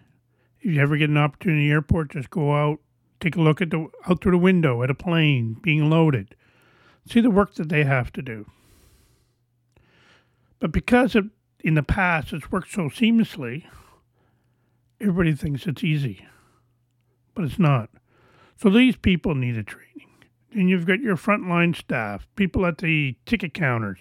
if 0.59 0.71
you 0.71 0.81
ever 0.81 0.97
get 0.97 1.09
an 1.09 1.17
opportunity 1.17 1.63
in 1.63 1.67
the 1.67 1.73
airport, 1.73 2.11
just 2.11 2.29
go 2.29 2.53
out, 2.53 2.79
take 3.19 3.35
a 3.35 3.41
look 3.41 3.61
at 3.61 3.71
the 3.71 3.87
out 4.07 4.21
through 4.21 4.33
the 4.33 4.37
window 4.37 4.83
at 4.83 4.91
a 4.91 4.95
plane 4.95 5.57
being 5.61 5.89
loaded, 5.89 6.35
see 7.07 7.21
the 7.21 7.31
work 7.31 7.55
that 7.55 7.69
they 7.69 7.83
have 7.83 8.11
to 8.13 8.21
do. 8.21 8.45
But 10.59 10.71
because 10.71 11.15
of, 11.15 11.29
in 11.63 11.73
the 11.73 11.83
past 11.83 12.33
it's 12.33 12.51
worked 12.51 12.71
so 12.71 12.83
seamlessly, 12.83 13.65
everybody 14.99 15.33
thinks 15.33 15.65
it's 15.65 15.83
easy, 15.83 16.27
but 17.33 17.45
it's 17.45 17.57
not. 17.57 17.89
So 18.57 18.69
these 18.69 18.95
people 18.95 19.33
need 19.33 19.57
a 19.57 19.63
training. 19.63 19.87
And 20.53 20.69
you've 20.69 20.85
got 20.85 20.99
your 20.99 21.15
frontline 21.15 21.75
staff, 21.75 22.27
people 22.35 22.65
at 22.65 22.77
the 22.77 23.15
ticket 23.25 23.55
counters, 23.55 23.99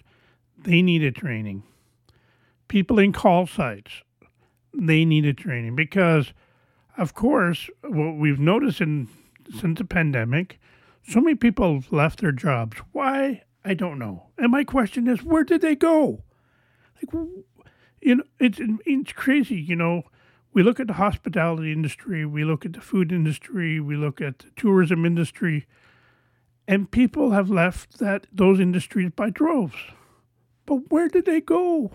they 0.62 0.82
need 0.82 1.02
a 1.02 1.10
training. 1.10 1.62
People 2.68 2.98
in 2.98 3.12
call 3.12 3.46
sites, 3.46 4.02
they 4.72 5.04
need 5.04 5.24
a 5.26 5.34
training 5.34 5.74
because, 5.74 6.32
of 6.96 7.14
course, 7.14 7.68
what 7.82 8.16
we've 8.16 8.38
noticed 8.38 8.80
in 8.80 9.08
since 9.58 9.78
the 9.78 9.84
pandemic, 9.84 10.60
so 11.08 11.20
many 11.20 11.34
people 11.34 11.82
left 11.90 12.20
their 12.20 12.32
jobs. 12.32 12.76
Why? 12.92 13.42
I 13.64 13.74
don't 13.74 13.98
know. 13.98 14.26
And 14.38 14.52
my 14.52 14.64
question 14.64 15.08
is, 15.08 15.22
where 15.22 15.44
did 15.44 15.60
they 15.60 15.74
go? 15.74 16.22
Like, 16.96 17.26
you 18.00 18.16
know, 18.16 18.24
it's 18.38 18.58
it's 18.60 19.12
crazy. 19.12 19.60
You 19.60 19.76
know, 19.76 20.04
we 20.52 20.62
look 20.62 20.80
at 20.80 20.86
the 20.86 20.94
hospitality 20.94 21.72
industry, 21.72 22.24
we 22.24 22.44
look 22.44 22.64
at 22.64 22.72
the 22.72 22.80
food 22.80 23.12
industry, 23.12 23.80
we 23.80 23.96
look 23.96 24.20
at 24.20 24.38
the 24.40 24.50
tourism 24.56 25.04
industry, 25.04 25.66
and 26.66 26.90
people 26.90 27.32
have 27.32 27.50
left 27.50 27.98
that 27.98 28.26
those 28.32 28.60
industries 28.60 29.10
by 29.14 29.30
droves. 29.30 29.76
But 30.70 30.88
where 30.88 31.08
did 31.08 31.24
they 31.24 31.40
go? 31.40 31.90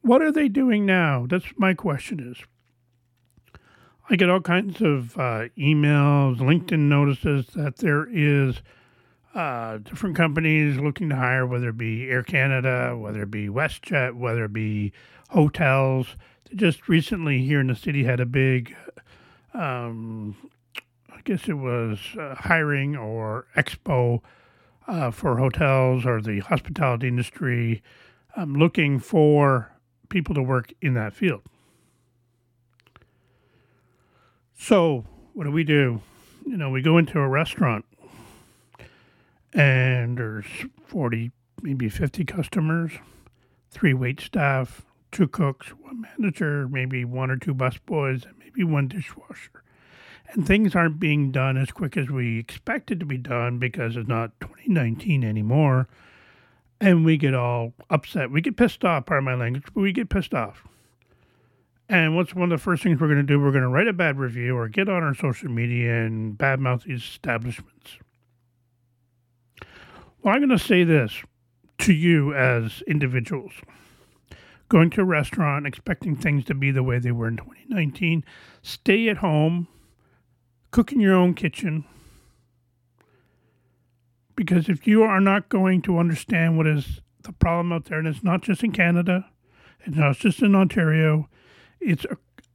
What 0.00 0.22
are 0.22 0.30
they 0.30 0.48
doing 0.48 0.86
now? 0.86 1.26
That's 1.28 1.46
my 1.56 1.74
question 1.74 2.20
is. 2.20 2.44
I 4.08 4.14
get 4.14 4.30
all 4.30 4.40
kinds 4.40 4.80
of 4.80 5.18
uh, 5.18 5.48
emails, 5.58 6.38
LinkedIn 6.38 6.78
notices 6.78 7.48
that 7.56 7.78
there 7.78 8.06
is 8.08 8.62
uh, 9.34 9.78
different 9.78 10.14
companies 10.14 10.78
looking 10.78 11.08
to 11.08 11.16
hire, 11.16 11.44
whether 11.44 11.70
it 11.70 11.78
be 11.78 12.08
Air 12.08 12.22
Canada, 12.22 12.96
whether 12.96 13.24
it 13.24 13.30
be 13.32 13.48
WestJet, 13.48 14.14
whether 14.14 14.44
it 14.44 14.52
be 14.52 14.92
hotels. 15.30 16.14
Just 16.54 16.88
recently 16.88 17.44
here 17.44 17.58
in 17.58 17.66
the 17.66 17.74
city 17.74 18.04
had 18.04 18.20
a 18.20 18.26
big, 18.26 18.76
um, 19.52 20.36
I 21.12 21.22
guess 21.24 21.48
it 21.48 21.54
was 21.54 21.98
uh, 22.16 22.36
hiring 22.36 22.94
or 22.94 23.48
expo 23.56 24.22
uh, 24.90 25.10
for 25.12 25.38
hotels 25.38 26.04
or 26.04 26.20
the 26.20 26.40
hospitality 26.40 27.06
industry, 27.06 27.80
um, 28.36 28.54
looking 28.54 28.98
for 28.98 29.70
people 30.08 30.34
to 30.34 30.42
work 30.42 30.72
in 30.82 30.94
that 30.94 31.14
field. 31.14 31.42
So, 34.58 35.04
what 35.32 35.44
do 35.44 35.52
we 35.52 35.62
do? 35.62 36.02
You 36.44 36.56
know, 36.56 36.70
we 36.70 36.82
go 36.82 36.98
into 36.98 37.20
a 37.20 37.28
restaurant 37.28 37.84
and 39.54 40.18
there's 40.18 40.46
40, 40.86 41.30
maybe 41.62 41.88
50 41.88 42.24
customers, 42.24 42.92
three 43.70 43.94
wait 43.94 44.20
staff, 44.20 44.84
two 45.12 45.28
cooks, 45.28 45.68
one 45.68 46.04
manager, 46.18 46.68
maybe 46.68 47.04
one 47.04 47.30
or 47.30 47.36
two 47.36 47.54
busboys, 47.54 48.26
and 48.26 48.34
maybe 48.38 48.64
one 48.64 48.88
dishwasher. 48.88 49.62
And 50.32 50.46
things 50.46 50.74
aren't 50.74 51.00
being 51.00 51.32
done 51.32 51.56
as 51.56 51.70
quick 51.70 51.96
as 51.96 52.08
we 52.08 52.38
expected 52.38 53.00
to 53.00 53.06
be 53.06 53.18
done 53.18 53.58
because 53.58 53.96
it's 53.96 54.08
not 54.08 54.38
2019 54.40 55.24
anymore. 55.24 55.88
And 56.80 57.04
we 57.04 57.16
get 57.16 57.34
all 57.34 57.74
upset. 57.90 58.30
We 58.30 58.40
get 58.40 58.56
pissed 58.56 58.84
off, 58.84 59.06
pardon 59.06 59.24
my 59.24 59.34
language, 59.34 59.64
but 59.74 59.80
we 59.80 59.92
get 59.92 60.08
pissed 60.08 60.32
off. 60.32 60.64
And 61.88 62.14
what's 62.14 62.34
one 62.34 62.52
of 62.52 62.58
the 62.58 62.62
first 62.62 62.84
things 62.84 63.00
we're 63.00 63.08
going 63.08 63.18
to 63.18 63.24
do? 63.24 63.40
We're 63.40 63.50
going 63.50 63.62
to 63.62 63.68
write 63.68 63.88
a 63.88 63.92
bad 63.92 64.18
review 64.18 64.56
or 64.56 64.68
get 64.68 64.88
on 64.88 65.02
our 65.02 65.14
social 65.14 65.50
media 65.50 66.04
and 66.04 66.38
badmouth 66.38 66.84
these 66.84 67.02
establishments. 67.02 67.98
Well, 70.22 70.34
I'm 70.34 70.40
going 70.40 70.56
to 70.56 70.64
say 70.64 70.84
this 70.84 71.22
to 71.78 71.92
you 71.92 72.32
as 72.34 72.82
individuals 72.86 73.52
going 74.70 74.88
to 74.88 75.02
a 75.02 75.04
restaurant 75.04 75.66
expecting 75.66 76.16
things 76.16 76.44
to 76.44 76.54
be 76.54 76.70
the 76.70 76.82
way 76.82 76.98
they 76.98 77.10
were 77.10 77.28
in 77.28 77.36
2019. 77.36 78.24
Stay 78.62 79.08
at 79.08 79.18
home, 79.18 79.68
cook 80.70 80.92
in 80.92 81.00
your 81.00 81.14
own 81.14 81.34
kitchen. 81.34 81.84
Because 84.36 84.68
if 84.68 84.86
you 84.86 85.02
are 85.02 85.20
not 85.20 85.48
going 85.48 85.82
to 85.82 85.98
understand 85.98 86.56
what 86.56 86.66
is 86.66 87.00
the 87.22 87.32
problem 87.32 87.72
out 87.72 87.86
there, 87.86 87.98
and 87.98 88.08
it's 88.08 88.22
not 88.22 88.42
just 88.42 88.62
in 88.62 88.72
Canada, 88.72 89.28
it's 89.84 89.96
not 89.96 90.16
just 90.16 90.42
in 90.42 90.54
Ontario, 90.54 91.28
it's 91.80 92.06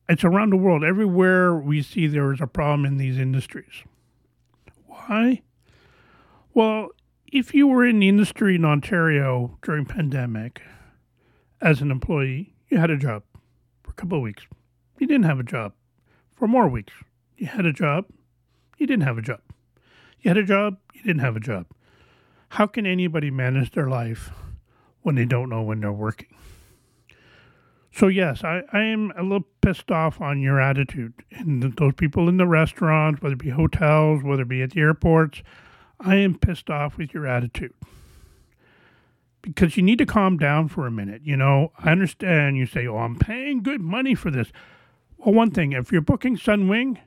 it's 0.07 0.23
around 0.23 0.51
the 0.51 0.57
world. 0.57 0.83
Everywhere 0.83 1.55
we 1.55 1.81
see 1.81 2.07
there 2.07 2.31
is 2.31 2.41
a 2.41 2.47
problem 2.47 2.85
in 2.85 2.97
these 2.97 3.17
industries. 3.17 3.83
Why? 4.85 5.41
Well, 6.53 6.89
if 7.31 7.53
you 7.53 7.67
were 7.67 7.85
in 7.85 7.99
the 7.99 8.07
industry 8.07 8.55
in 8.55 8.65
Ontario 8.65 9.57
during 9.61 9.85
pandemic 9.85 10.61
as 11.61 11.81
an 11.81 11.91
employee, 11.91 12.53
you 12.69 12.77
had 12.77 12.89
a 12.89 12.97
job 12.97 13.23
for 13.83 13.91
a 13.91 13.93
couple 13.93 14.17
of 14.17 14.23
weeks. 14.23 14.43
You 14.99 15.07
didn't 15.07 15.25
have 15.25 15.39
a 15.39 15.43
job 15.43 15.73
for 16.35 16.47
more 16.47 16.67
weeks. 16.67 16.93
You 17.37 17.47
had 17.47 17.65
a 17.65 17.73
job. 17.73 18.05
You 18.77 18.87
didn't 18.87 19.03
have 19.03 19.17
a 19.17 19.21
job. 19.21 19.41
You 20.21 20.29
had 20.29 20.37
a 20.37 20.43
job. 20.43 20.77
You 20.93 21.01
didn't 21.03 21.21
have 21.21 21.35
a 21.35 21.39
job. 21.39 21.67
How 22.49 22.67
can 22.67 22.85
anybody 22.85 23.31
manage 23.31 23.71
their 23.71 23.89
life 23.89 24.31
when 25.01 25.15
they 25.15 25.25
don't 25.25 25.49
know 25.49 25.61
when 25.61 25.81
they're 25.81 25.91
working? 25.91 26.35
So 27.91 28.07
yes, 28.07 28.43
I, 28.43 28.61
I 28.73 28.81
am 28.81 29.13
a 29.17 29.23
little 29.23 29.47
pissed 29.61 29.89
off 29.89 30.19
on 30.19 30.41
your 30.41 30.59
attitude 30.59 31.13
and 31.31 31.63
those 31.77 31.93
people 31.93 32.27
in 32.27 32.35
the 32.37 32.45
restaurants, 32.45 33.21
whether 33.21 33.33
it 33.33 33.39
be 33.39 33.51
hotels, 33.51 34.21
whether 34.21 34.41
it 34.41 34.49
be 34.49 34.61
at 34.61 34.71
the 34.71 34.81
airports. 34.81 35.41
I 35.99 36.15
am 36.15 36.37
pissed 36.37 36.69
off 36.69 36.97
with 36.97 37.13
your 37.13 37.25
attitude 37.25 37.73
because 39.41 39.77
you 39.77 39.83
need 39.83 39.99
to 39.99 40.05
calm 40.05 40.37
down 40.37 40.67
for 40.67 40.85
a 40.85 40.91
minute. 40.91 41.21
You 41.23 41.37
know, 41.37 41.71
I 41.79 41.91
understand 41.91 42.57
you 42.57 42.65
say, 42.65 42.85
"Oh, 42.85 42.97
I'm 42.97 43.17
paying 43.17 43.63
good 43.63 43.79
money 43.79 44.13
for 44.13 44.29
this." 44.29 44.51
Well, 45.17 45.33
one 45.33 45.51
thing, 45.51 45.71
if 45.71 45.91
you're 45.91 46.01
booking 46.01 46.35
Sunwing, 46.35 46.97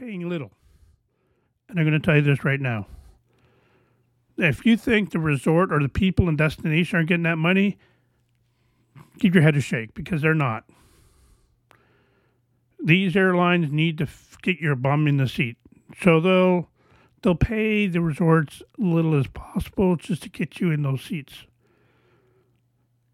paying 0.00 0.26
little, 0.26 0.50
and 1.68 1.78
I'm 1.78 1.84
going 1.84 2.00
to 2.00 2.04
tell 2.04 2.16
you 2.16 2.22
this 2.22 2.42
right 2.42 2.60
now. 2.60 2.86
If 4.38 4.64
you 4.64 4.78
think 4.78 5.10
the 5.10 5.18
resort 5.18 5.70
or 5.70 5.80
the 5.82 5.90
people 5.90 6.26
and 6.26 6.38
destination 6.38 6.96
aren't 6.96 7.10
getting 7.10 7.24
that 7.24 7.36
money, 7.36 7.76
give 9.18 9.34
your 9.34 9.42
head 9.42 9.56
a 9.56 9.60
shake 9.60 9.92
because 9.92 10.22
they're 10.22 10.34
not. 10.34 10.64
These 12.82 13.14
airlines 13.14 13.70
need 13.70 13.98
to 13.98 14.08
get 14.40 14.58
your 14.58 14.74
bum 14.74 15.06
in 15.06 15.18
the 15.18 15.28
seat. 15.28 15.58
So 16.02 16.18
they'll 16.18 16.70
they'll 17.22 17.34
pay 17.34 17.86
the 17.86 18.00
resorts 18.00 18.62
little 18.78 19.14
as 19.14 19.26
possible 19.26 19.96
just 19.96 20.22
to 20.22 20.30
get 20.30 20.60
you 20.60 20.70
in 20.70 20.82
those 20.82 21.02
seats. 21.02 21.44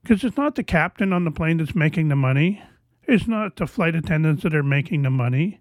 Because 0.03 0.23
it's 0.23 0.37
not 0.37 0.55
the 0.55 0.63
captain 0.63 1.13
on 1.13 1.25
the 1.25 1.33
plane 1.33 1.57
that's 1.57 1.75
making 1.75 2.11
the 2.11 2.17
money. 2.17 2.63
It's 3.09 3.27
not 3.27 3.57
the 3.57 3.67
flight 3.67 3.97
attendants 3.97 4.45
that 4.45 4.55
are 4.55 4.63
making 4.63 5.03
the 5.03 5.11
money. 5.11 5.61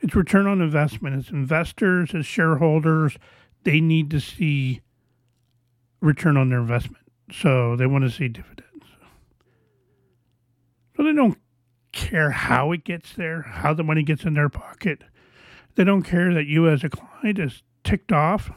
It's 0.00 0.14
return 0.14 0.46
on 0.46 0.60
investment. 0.60 1.16
It's 1.16 1.30
investors, 1.30 2.14
as 2.14 2.26
shareholders, 2.26 3.16
they 3.64 3.80
need 3.80 4.10
to 4.10 4.20
see 4.20 4.80
return 6.00 6.36
on 6.36 6.50
their 6.50 6.60
investment. 6.60 7.04
So 7.32 7.76
they 7.76 7.86
want 7.86 8.04
to 8.04 8.10
see 8.10 8.28
dividends. 8.28 8.86
So 10.96 11.02
they 11.02 11.12
don't 11.12 11.38
care 11.92 12.30
how 12.30 12.72
it 12.72 12.84
gets 12.84 13.14
there, 13.14 13.42
how 13.42 13.74
the 13.74 13.82
money 13.82 14.02
gets 14.02 14.24
in 14.24 14.34
their 14.34 14.48
pocket. 14.48 15.02
They 15.74 15.84
don't 15.84 16.02
care 16.02 16.32
that 16.34 16.46
you 16.46 16.68
as 16.68 16.84
a 16.84 16.88
client 16.88 17.38
is 17.38 17.62
ticked 17.84 18.12
off. 18.12 18.50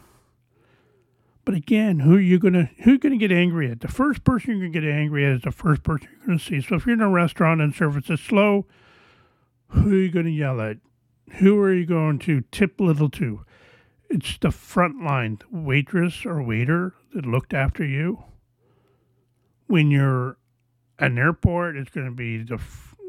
But 1.45 1.55
again, 1.55 2.01
who 2.01 2.15
are 2.15 2.21
you 2.21 2.37
gonna 2.37 2.69
who 2.83 2.91
are 2.91 2.93
you 2.93 2.99
gonna 2.99 3.17
get 3.17 3.31
angry 3.31 3.71
at? 3.71 3.79
The 3.79 3.87
first 3.87 4.23
person 4.23 4.51
you're 4.51 4.69
gonna 4.69 4.85
get 4.85 4.89
angry 4.89 5.25
at 5.25 5.37
is 5.37 5.41
the 5.41 5.51
first 5.51 5.83
person 5.83 6.09
you're 6.11 6.27
gonna 6.27 6.39
see. 6.39 6.61
So 6.61 6.75
if 6.75 6.85
you're 6.85 6.93
in 6.93 7.01
a 7.01 7.09
restaurant 7.09 7.59
and 7.59 7.73
service 7.73 8.09
is 8.09 8.19
slow, 8.19 8.67
who 9.69 9.89
are 9.89 9.95
you 9.95 10.11
gonna 10.11 10.29
yell 10.29 10.61
at? 10.61 10.77
Who 11.37 11.59
are 11.59 11.73
you 11.73 11.85
going 11.85 12.19
to 12.19 12.41
tip 12.51 12.79
little 12.79 13.09
to? 13.11 13.45
It's 14.09 14.37
the 14.39 14.51
front 14.51 15.03
line, 15.03 15.39
waitress 15.51 16.25
or 16.25 16.41
waiter 16.41 16.95
that 17.13 17.25
looked 17.25 17.53
after 17.53 17.85
you. 17.85 18.23
When 19.67 19.91
you're 19.91 20.37
an 20.97 21.17
airport, 21.17 21.77
it's 21.77 21.91
going 21.91 22.07
to 22.07 22.11
be 22.11 22.43
the 22.43 22.59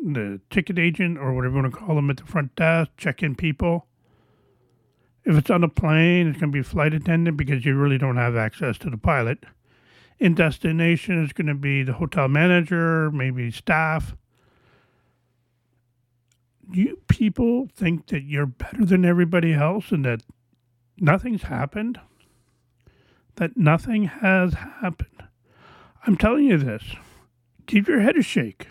the 0.02 0.40
ticket 0.48 0.78
agent 0.78 1.18
or 1.18 1.34
whatever 1.34 1.56
you 1.56 1.62
want 1.62 1.74
to 1.74 1.78
call 1.78 1.94
them 1.94 2.10
at 2.10 2.16
the 2.16 2.24
front 2.24 2.56
desk, 2.56 2.90
check-in 2.96 3.34
people. 3.34 3.86
If 5.24 5.36
it's 5.36 5.50
on 5.50 5.62
a 5.62 5.68
plane, 5.68 6.26
it's 6.28 6.40
going 6.40 6.50
to 6.50 6.58
be 6.58 6.62
flight 6.62 6.94
attendant 6.94 7.36
because 7.36 7.64
you 7.64 7.76
really 7.76 7.98
don't 7.98 8.16
have 8.16 8.36
access 8.36 8.78
to 8.78 8.90
the 8.90 8.96
pilot. 8.96 9.44
In 10.18 10.34
destination, 10.34 11.22
it's 11.22 11.32
going 11.32 11.46
to 11.48 11.54
be 11.54 11.82
the 11.82 11.94
hotel 11.94 12.28
manager, 12.28 13.10
maybe 13.10 13.50
staff. 13.50 14.16
You 16.72 16.98
people 17.08 17.68
think 17.74 18.06
that 18.08 18.22
you're 18.22 18.46
better 18.46 18.84
than 18.84 19.04
everybody 19.04 19.54
else 19.54 19.90
and 19.90 20.04
that 20.04 20.22
nothing's 20.98 21.42
happened? 21.42 22.00
That 23.36 23.56
nothing 23.56 24.04
has 24.04 24.54
happened. 24.54 25.24
I'm 26.06 26.16
telling 26.16 26.44
you 26.44 26.58
this. 26.58 26.82
Give 27.66 27.88
your 27.88 28.00
head 28.00 28.16
a 28.16 28.22
shake. 28.22 28.68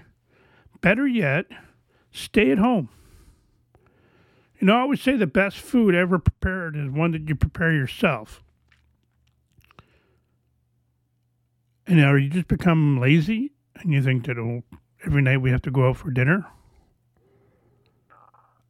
Better 0.82 1.08
yet, 1.08 1.46
stay 2.12 2.52
at 2.52 2.58
home. 2.58 2.90
You 4.60 4.68
know, 4.68 4.76
I 4.76 4.82
always 4.82 5.02
say 5.02 5.16
the 5.16 5.28
best 5.28 5.58
food 5.58 5.96
ever 5.96 6.20
prepared 6.20 6.76
is 6.76 6.90
one 6.90 7.12
that 7.12 7.28
you 7.28 7.36
prepare 7.36 7.74
yourself. 7.74 8.44
And 11.88 11.98
now 11.98 12.14
you 12.16 12.30
just 12.30 12.48
become 12.48 13.00
lazy 13.00 13.52
and 13.76 13.94
you 13.94 14.02
think 14.02 14.26
that 14.28 14.38
oh, 14.38 14.64
every 15.06 15.22
night 15.22 15.38
we 15.38 15.52
have 15.52 15.62
to 15.64 15.72
go 15.72 15.90
out 15.90 15.98
for 15.98 16.12
dinner? 16.12 16.46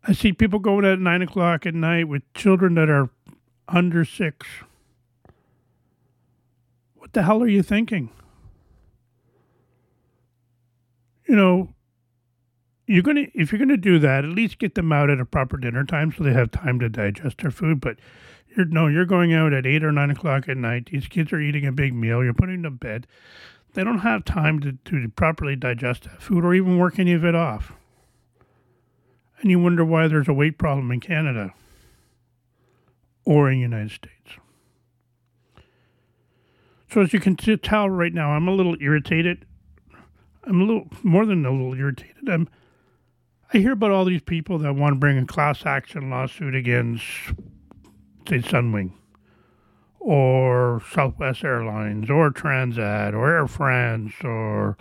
I 0.03 0.13
see 0.13 0.33
people 0.33 0.59
going 0.59 0.85
at 0.85 0.99
nine 0.99 1.21
o'clock 1.21 1.65
at 1.65 1.73
night 1.73 2.07
with 2.07 2.21
children 2.33 2.75
that 2.75 2.89
are 2.89 3.09
under 3.67 4.05
six. 4.05 4.47
What 6.95 7.13
the 7.13 7.23
hell 7.23 7.43
are 7.43 7.47
you 7.47 7.63
thinking? 7.63 8.09
You 11.27 11.35
know, 11.35 11.73
you're 12.87 13.03
gonna 13.03 13.27
if 13.35 13.51
you're 13.51 13.59
gonna 13.59 13.77
do 13.77 13.99
that, 13.99 14.25
at 14.25 14.31
least 14.31 14.57
get 14.57 14.75
them 14.75 14.91
out 14.91 15.09
at 15.09 15.19
a 15.19 15.25
proper 15.25 15.57
dinner 15.57 15.83
time 15.83 16.11
so 16.11 16.23
they 16.23 16.33
have 16.33 16.49
time 16.49 16.79
to 16.79 16.89
digest 16.89 17.39
their 17.39 17.51
food. 17.51 17.79
But 17.79 17.97
you're 18.55 18.65
no, 18.65 18.87
you're 18.87 19.05
going 19.05 19.33
out 19.33 19.53
at 19.53 19.65
eight 19.65 19.83
or 19.83 19.91
nine 19.91 20.09
o'clock 20.09 20.49
at 20.49 20.57
night. 20.57 20.89
These 20.91 21.07
kids 21.07 21.31
are 21.31 21.39
eating 21.39 21.67
a 21.67 21.71
big 21.71 21.93
meal. 21.93 22.23
You're 22.23 22.33
putting 22.33 22.63
them 22.63 22.79
to 22.79 22.85
bed. 22.85 23.05
They 23.73 23.83
don't 23.83 23.99
have 23.99 24.25
time 24.25 24.59
to, 24.61 24.73
to 24.85 25.09
properly 25.09 25.55
digest 25.55 26.03
that 26.03 26.21
food 26.21 26.43
or 26.43 26.55
even 26.55 26.79
work 26.79 26.97
any 26.97 27.13
of 27.13 27.23
it 27.23 27.35
off. 27.35 27.73
And 29.41 29.49
you 29.49 29.59
wonder 29.59 29.85
why 29.85 30.07
there's 30.07 30.27
a 30.27 30.33
weight 30.33 30.57
problem 30.57 30.91
in 30.91 30.99
Canada 30.99 31.53
or 33.25 33.49
in 33.49 33.57
the 33.57 33.61
United 33.61 33.91
States. 33.91 34.31
So 36.91 37.01
as 37.01 37.13
you 37.13 37.19
can 37.19 37.35
tell 37.35 37.89
right 37.89 38.13
now, 38.13 38.31
I'm 38.31 38.47
a 38.47 38.53
little 38.53 38.75
irritated. 38.81 39.45
I'm 40.43 40.61
a 40.61 40.63
little 40.63 40.87
more 41.03 41.25
than 41.25 41.45
a 41.45 41.51
little 41.51 41.75
irritated. 41.75 42.27
I'm 42.27 42.49
I 43.51 43.57
hear 43.57 43.71
about 43.71 43.89
all 43.89 44.05
these 44.05 44.21
people 44.21 44.59
that 44.59 44.75
want 44.75 44.93
to 44.93 44.99
bring 44.99 45.17
a 45.17 45.25
class 45.25 45.65
action 45.65 46.11
lawsuit 46.11 46.53
against, 46.53 47.03
say, 48.27 48.39
Sunwing 48.39 48.91
or 49.99 50.83
Southwest 50.91 51.43
Airlines 51.43 52.11
or 52.11 52.29
Transat 52.29 53.13
or 53.13 53.35
Air 53.35 53.47
France 53.47 54.13
or 54.23 54.77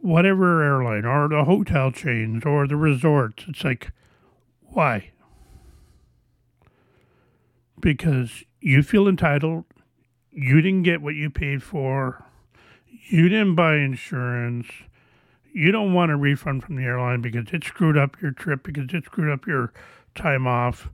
whatever 0.00 0.62
airline 0.62 1.04
or 1.04 1.28
the 1.28 1.44
hotel 1.44 1.90
chains 1.90 2.44
or 2.44 2.66
the 2.66 2.76
resorts. 2.76 3.44
It's 3.48 3.64
like, 3.64 3.92
why? 4.62 5.10
Because 7.80 8.44
you 8.60 8.82
feel 8.82 9.08
entitled, 9.08 9.64
you 10.30 10.60
didn't 10.60 10.82
get 10.82 11.02
what 11.02 11.14
you 11.14 11.30
paid 11.30 11.62
for, 11.62 12.24
you 13.08 13.28
didn't 13.28 13.54
buy 13.54 13.76
insurance 13.76 14.66
you 15.52 15.72
don't 15.72 15.92
want 15.92 16.10
a 16.10 16.16
refund 16.16 16.62
from 16.62 16.76
the 16.76 16.84
airline 16.84 17.20
because 17.20 17.46
it 17.52 17.64
screwed 17.64 17.96
up 17.96 18.20
your 18.20 18.30
trip, 18.30 18.62
because 18.62 18.92
it 18.92 19.04
screwed 19.04 19.30
up 19.30 19.46
your 19.46 19.72
time 20.14 20.46
off. 20.46 20.90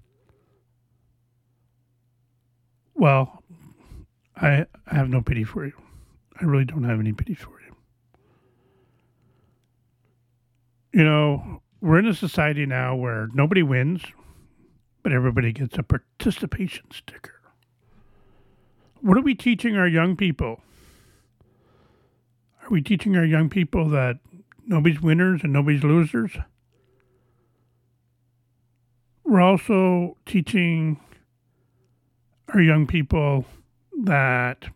Well, 2.95 3.43
I, 4.37 4.67
I 4.87 4.95
have 4.95 5.09
no 5.09 5.21
pity 5.21 5.45
for 5.45 5.67
you. 5.67 5.75
I 6.41 6.45
really 6.45 6.65
don't 6.65 6.85
have 6.85 7.01
any 7.01 7.13
pity 7.13 7.35
for 7.35 7.51
you. 7.51 7.56
You 10.97 11.05
know, 11.05 11.61
we're 11.83 11.99
in 11.99 12.07
a 12.07 12.15
society 12.15 12.65
now 12.65 12.97
where 12.97 13.29
nobody 13.35 13.63
wins, 13.63 14.03
but 15.03 15.13
everybody 15.13 15.53
gets 15.53 15.77
a 15.77 15.83
participation 15.83 16.87
sticker. 16.91 17.43
What 19.03 19.19
are 19.19 19.23
we 19.23 19.35
teaching 19.35 19.77
our 19.77 19.87
young 19.87 20.17
people? 20.17 20.63
Are 22.63 22.71
we 22.71 22.81
teaching 22.81 23.15
our 23.15 23.27
young 23.27 23.51
people 23.51 23.91
that 23.91 24.21
nobody's 24.67 25.01
winners 25.01 25.41
and 25.43 25.53
nobody's 25.53 25.85
losers. 25.85 26.33
We're 29.25 29.41
also 29.41 30.17
teaching 30.27 31.01
our 32.49 32.61
young 32.61 32.87
people 32.87 33.45
that 34.05 34.69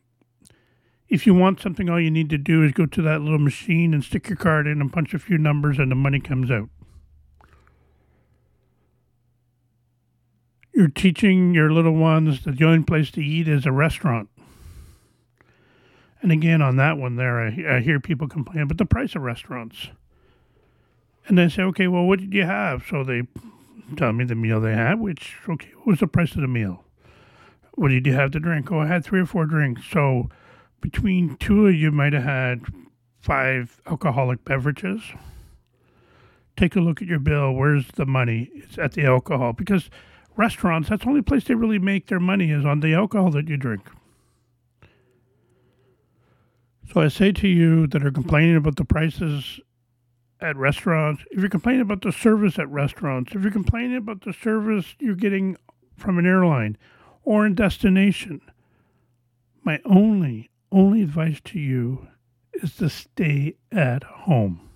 if 1.10 1.26
you 1.26 1.34
want 1.34 1.60
something, 1.60 1.90
all 1.90 2.00
you 2.00 2.10
need 2.10 2.30
to 2.30 2.38
do 2.38 2.62
is 2.62 2.72
go 2.72 2.86
to 2.86 3.02
that 3.02 3.20
little 3.20 3.40
machine 3.40 3.92
and 3.92 4.04
stick 4.04 4.28
your 4.28 4.36
card 4.36 4.68
in 4.68 4.80
and 4.80 4.92
punch 4.92 5.12
a 5.12 5.18
few 5.18 5.36
numbers, 5.36 5.78
and 5.78 5.90
the 5.90 5.96
money 5.96 6.20
comes 6.20 6.52
out. 6.52 6.70
You're 10.72 10.88
teaching 10.88 11.52
your 11.52 11.72
little 11.72 11.96
ones 11.96 12.44
that 12.44 12.56
the 12.58 12.64
only 12.64 12.84
place 12.84 13.10
to 13.10 13.20
eat 13.20 13.48
is 13.48 13.66
a 13.66 13.72
restaurant. 13.72 14.28
And 16.22 16.30
again, 16.30 16.62
on 16.62 16.76
that 16.76 16.96
one 16.96 17.16
there, 17.16 17.40
I, 17.40 17.76
I 17.76 17.80
hear 17.80 17.98
people 17.98 18.28
complain 18.28 18.62
about 18.62 18.78
the 18.78 18.86
price 18.86 19.16
of 19.16 19.22
restaurants. 19.22 19.88
And 21.26 21.36
they 21.36 21.48
say, 21.48 21.62
okay, 21.62 21.88
well, 21.88 22.04
what 22.04 22.20
did 22.20 22.32
you 22.32 22.44
have? 22.44 22.84
So 22.88 23.02
they 23.02 23.22
tell 23.96 24.12
me 24.12 24.24
the 24.24 24.36
meal 24.36 24.60
they 24.60 24.74
had, 24.74 25.00
which, 25.00 25.36
okay, 25.48 25.70
what 25.78 25.86
was 25.86 26.00
the 26.00 26.06
price 26.06 26.34
of 26.36 26.40
the 26.40 26.48
meal? 26.48 26.84
What 27.72 27.88
did 27.88 28.06
you 28.06 28.12
have 28.12 28.30
to 28.32 28.40
drink? 28.40 28.70
Oh, 28.70 28.80
I 28.80 28.86
had 28.86 29.04
three 29.04 29.20
or 29.20 29.26
four 29.26 29.46
drinks. 29.46 29.82
So 29.90 30.28
between 30.80 31.36
two 31.36 31.66
of 31.66 31.74
you 31.74 31.90
might 31.90 32.12
have 32.12 32.24
had 32.24 32.62
five 33.20 33.80
alcoholic 33.86 34.44
beverages. 34.44 35.02
Take 36.56 36.76
a 36.76 36.80
look 36.80 37.00
at 37.00 37.08
your 37.08 37.18
bill. 37.18 37.52
Where's 37.52 37.86
the 37.88 38.06
money? 38.06 38.50
It's 38.54 38.78
at 38.78 38.92
the 38.92 39.04
alcohol. 39.04 39.52
Because 39.52 39.90
restaurants, 40.36 40.88
that's 40.88 41.02
the 41.02 41.08
only 41.08 41.22
place 41.22 41.44
they 41.44 41.54
really 41.54 41.78
make 41.78 42.06
their 42.06 42.20
money 42.20 42.50
is 42.50 42.64
on 42.64 42.80
the 42.80 42.94
alcohol 42.94 43.30
that 43.32 43.48
you 43.48 43.56
drink. 43.56 43.82
So 46.92 47.00
I 47.00 47.08
say 47.08 47.30
to 47.32 47.46
you 47.46 47.86
that 47.88 48.04
are 48.04 48.10
complaining 48.10 48.56
about 48.56 48.76
the 48.76 48.84
prices 48.84 49.60
at 50.40 50.56
restaurants, 50.56 51.22
if 51.30 51.38
you're 51.38 51.48
complaining 51.48 51.82
about 51.82 52.02
the 52.02 52.12
service 52.12 52.58
at 52.58 52.68
restaurants, 52.68 53.32
if 53.34 53.42
you're 53.42 53.52
complaining 53.52 53.96
about 53.96 54.22
the 54.22 54.32
service 54.32 54.96
you're 54.98 55.14
getting 55.14 55.56
from 55.96 56.18
an 56.18 56.26
airline 56.26 56.76
or 57.22 57.46
in 57.46 57.54
destination, 57.54 58.40
my 59.62 59.78
only, 59.84 60.50
only 60.72 61.02
advice 61.02 61.40
to 61.44 61.58
you 61.58 62.08
is 62.54 62.76
to 62.76 62.88
stay 62.88 63.56
at 63.72 64.02
home. 64.04 64.68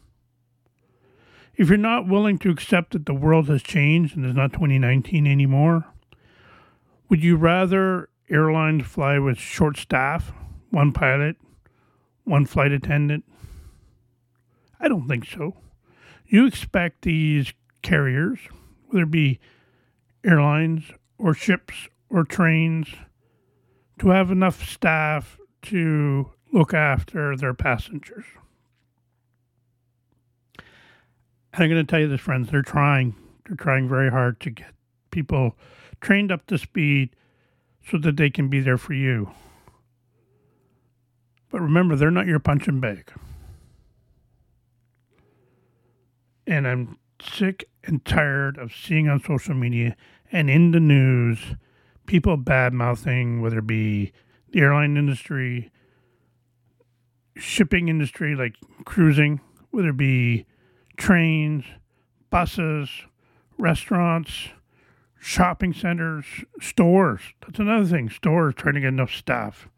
If 1.57 1.69
you're 1.69 1.79
not 1.79 2.09
willing 2.09 2.39
to 2.39 2.51
accept 2.51 2.93
that 2.93 3.07
the 3.07 3.15
world 3.15 3.49
has 3.49 3.63
changed 3.63 4.17
and 4.17 4.27
it's 4.27 4.35
not 4.35 4.53
2019 4.53 5.27
anymore, 5.27 5.85
would 7.09 7.23
you 7.23 7.37
rather 7.37 8.09
airlines 8.29 8.87
fly 8.87 9.19
with 9.19 9.39
short 9.39 9.77
staff, 9.77 10.33
one 10.71 10.93
pilot, 10.93 11.37
one 12.25 12.47
flight 12.47 12.73
attendant? 12.73 13.25
I 14.81 14.89
don't 14.89 15.07
think 15.07 15.27
so. 15.27 15.55
You 16.27 16.47
expect 16.47 17.03
these 17.03 17.53
carriers, 17.83 18.41
whether 18.87 19.05
it 19.05 19.11
be 19.11 19.39
airlines 20.25 20.85
or 21.19 21.35
ships 21.35 21.89
or 22.11 22.25
trains, 22.25 22.89
to 24.01 24.09
have 24.09 24.33
enough 24.33 24.69
staff 24.69 25.39
to 25.65 26.31
look 26.53 26.73
after 26.73 27.37
their 27.37 27.55
passengers. 27.55 28.25
And 31.53 31.63
I'm 31.63 31.71
going 31.71 31.85
to 31.85 31.91
tell 31.91 32.01
you 32.01 32.09
this, 32.09 32.21
friends, 32.21 32.51
they're 32.51 32.63
trying. 32.63 33.15
They're 33.47 33.57
trying 33.57 33.89
very 33.89 34.11
hard 34.11 34.41
to 34.41 34.51
get 34.51 34.73
people 35.11 35.57
trained 36.01 36.33
up 36.33 36.47
to 36.47 36.59
speed 36.59 37.11
so 37.89 37.99
that 37.99 38.17
they 38.17 38.31
can 38.31 38.49
be 38.49 38.61
there 38.61 38.79
for 38.79 38.95
you. 38.95 39.31
But 41.51 41.61
remember, 41.61 41.95
they're 41.95 42.11
not 42.11 42.27
your 42.27 42.41
punching 42.41 42.81
bag. 42.81 43.13
And 46.47 46.67
I'm 46.67 46.99
sick 47.23 47.69
and 47.85 48.05
tired 48.05 48.59
of 48.59 48.75
seeing 48.75 49.09
on 49.09 49.23
social 49.23 49.55
media 49.55 49.97
and 50.33 50.51
in 50.51 50.73
the 50.73 50.81
news 50.81 51.39
people 52.07 52.37
bad 52.37 52.73
mouthing, 52.73 53.41
whether 53.41 53.59
it 53.59 53.67
be 53.67 54.13
the 54.55 54.61
airline 54.61 54.97
industry, 54.97 55.71
shipping 57.37 57.89
industry 57.89 58.35
like 58.35 58.55
cruising, 58.85 59.41
whether 59.71 59.89
it 59.89 59.97
be 59.97 60.47
trains, 60.97 61.65
buses, 62.31 62.89
restaurants, 63.59 64.49
shopping 65.19 65.75
centers, 65.75 66.25
stores. 66.61 67.21
That's 67.41 67.59
another 67.59 67.87
thing. 67.87 68.09
Stores 68.09 68.55
trying 68.55 68.75
to 68.75 68.81
get 68.81 68.89
enough 68.89 69.13
staff 69.13 69.69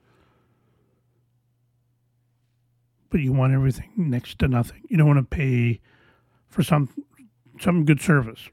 but 3.10 3.20
you 3.20 3.32
want 3.32 3.52
everything 3.52 3.90
next 3.96 4.38
to 4.40 4.48
nothing. 4.48 4.82
You 4.88 4.98
don't 4.98 5.06
want 5.06 5.18
to 5.18 5.36
pay 5.36 5.80
for 6.48 6.62
some 6.62 6.90
some 7.58 7.86
good 7.86 8.00
service. 8.00 8.50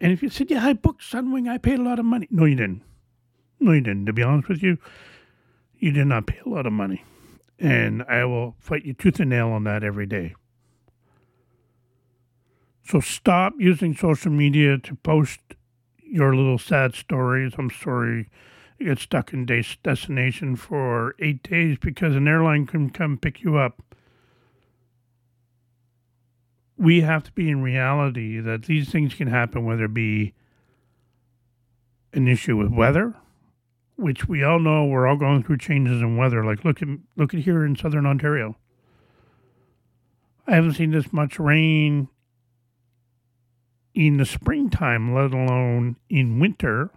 And 0.00 0.12
if 0.12 0.22
you 0.22 0.28
said, 0.28 0.50
"Yeah, 0.50 0.64
I 0.64 0.74
booked 0.74 1.02
Sunwing, 1.02 1.48
I 1.48 1.58
paid 1.58 1.80
a 1.80 1.82
lot 1.82 1.98
of 1.98 2.04
money," 2.04 2.28
no, 2.30 2.44
you 2.44 2.54
didn't. 2.54 2.82
No, 3.60 3.72
you 3.72 3.80
didn't. 3.80 4.06
To 4.06 4.12
be 4.12 4.22
honest 4.22 4.48
with 4.48 4.62
you, 4.62 4.78
you 5.78 5.90
did 5.92 6.06
not 6.06 6.26
pay 6.26 6.38
a 6.44 6.48
lot 6.48 6.66
of 6.66 6.72
money, 6.72 7.04
mm. 7.60 7.70
and 7.70 8.02
I 8.04 8.24
will 8.24 8.56
fight 8.58 8.84
you 8.84 8.94
tooth 8.94 9.20
and 9.20 9.30
nail 9.30 9.48
on 9.48 9.64
that 9.64 9.84
every 9.84 10.06
day. 10.06 10.34
So 12.86 13.00
stop 13.00 13.54
using 13.58 13.94
social 13.96 14.30
media 14.30 14.78
to 14.78 14.94
post 14.96 15.40
your 16.02 16.36
little 16.36 16.58
sad 16.58 16.94
stories. 16.94 17.54
I'm 17.58 17.70
sorry 17.70 18.28
you 18.78 18.86
get 18.86 18.98
stuck 18.98 19.32
in 19.32 19.46
des- 19.46 19.76
destination 19.82 20.56
for 20.56 21.14
eight 21.18 21.42
days 21.42 21.78
because 21.80 22.14
an 22.16 22.28
airline 22.28 22.66
can 22.66 22.90
come 22.90 23.16
pick 23.16 23.42
you 23.42 23.56
up. 23.56 23.82
We 26.76 27.02
have 27.02 27.22
to 27.24 27.32
be 27.32 27.48
in 27.48 27.62
reality 27.62 28.40
that 28.40 28.64
these 28.64 28.90
things 28.90 29.14
can 29.14 29.28
happen, 29.28 29.64
whether 29.64 29.84
it 29.84 29.94
be 29.94 30.34
an 32.12 32.26
issue 32.26 32.56
with 32.56 32.72
weather, 32.72 33.14
which 33.96 34.28
we 34.28 34.42
all 34.42 34.58
know 34.58 34.84
we're 34.84 35.06
all 35.06 35.16
going 35.16 35.42
through 35.42 35.58
changes 35.58 36.02
in 36.02 36.16
weather. 36.16 36.44
Like 36.44 36.64
look 36.64 36.82
at 36.82 36.88
look 37.16 37.34
at 37.34 37.40
here 37.40 37.64
in 37.64 37.76
southern 37.76 38.06
Ontario. 38.06 38.56
I 40.46 40.54
haven't 40.54 40.74
seen 40.74 40.90
this 40.90 41.12
much 41.12 41.38
rain 41.38 42.08
in 43.94 44.16
the 44.16 44.26
springtime, 44.26 45.14
let 45.14 45.32
alone 45.32 45.96
in 46.10 46.38
winter. 46.38 46.90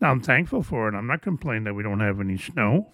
Now, 0.00 0.10
I'm 0.10 0.20
thankful 0.20 0.62
for 0.62 0.88
it. 0.88 0.94
I'm 0.94 1.06
not 1.06 1.22
complaining 1.22 1.64
that 1.64 1.74
we 1.74 1.84
don't 1.84 2.00
have 2.00 2.20
any 2.20 2.36
snow. 2.36 2.88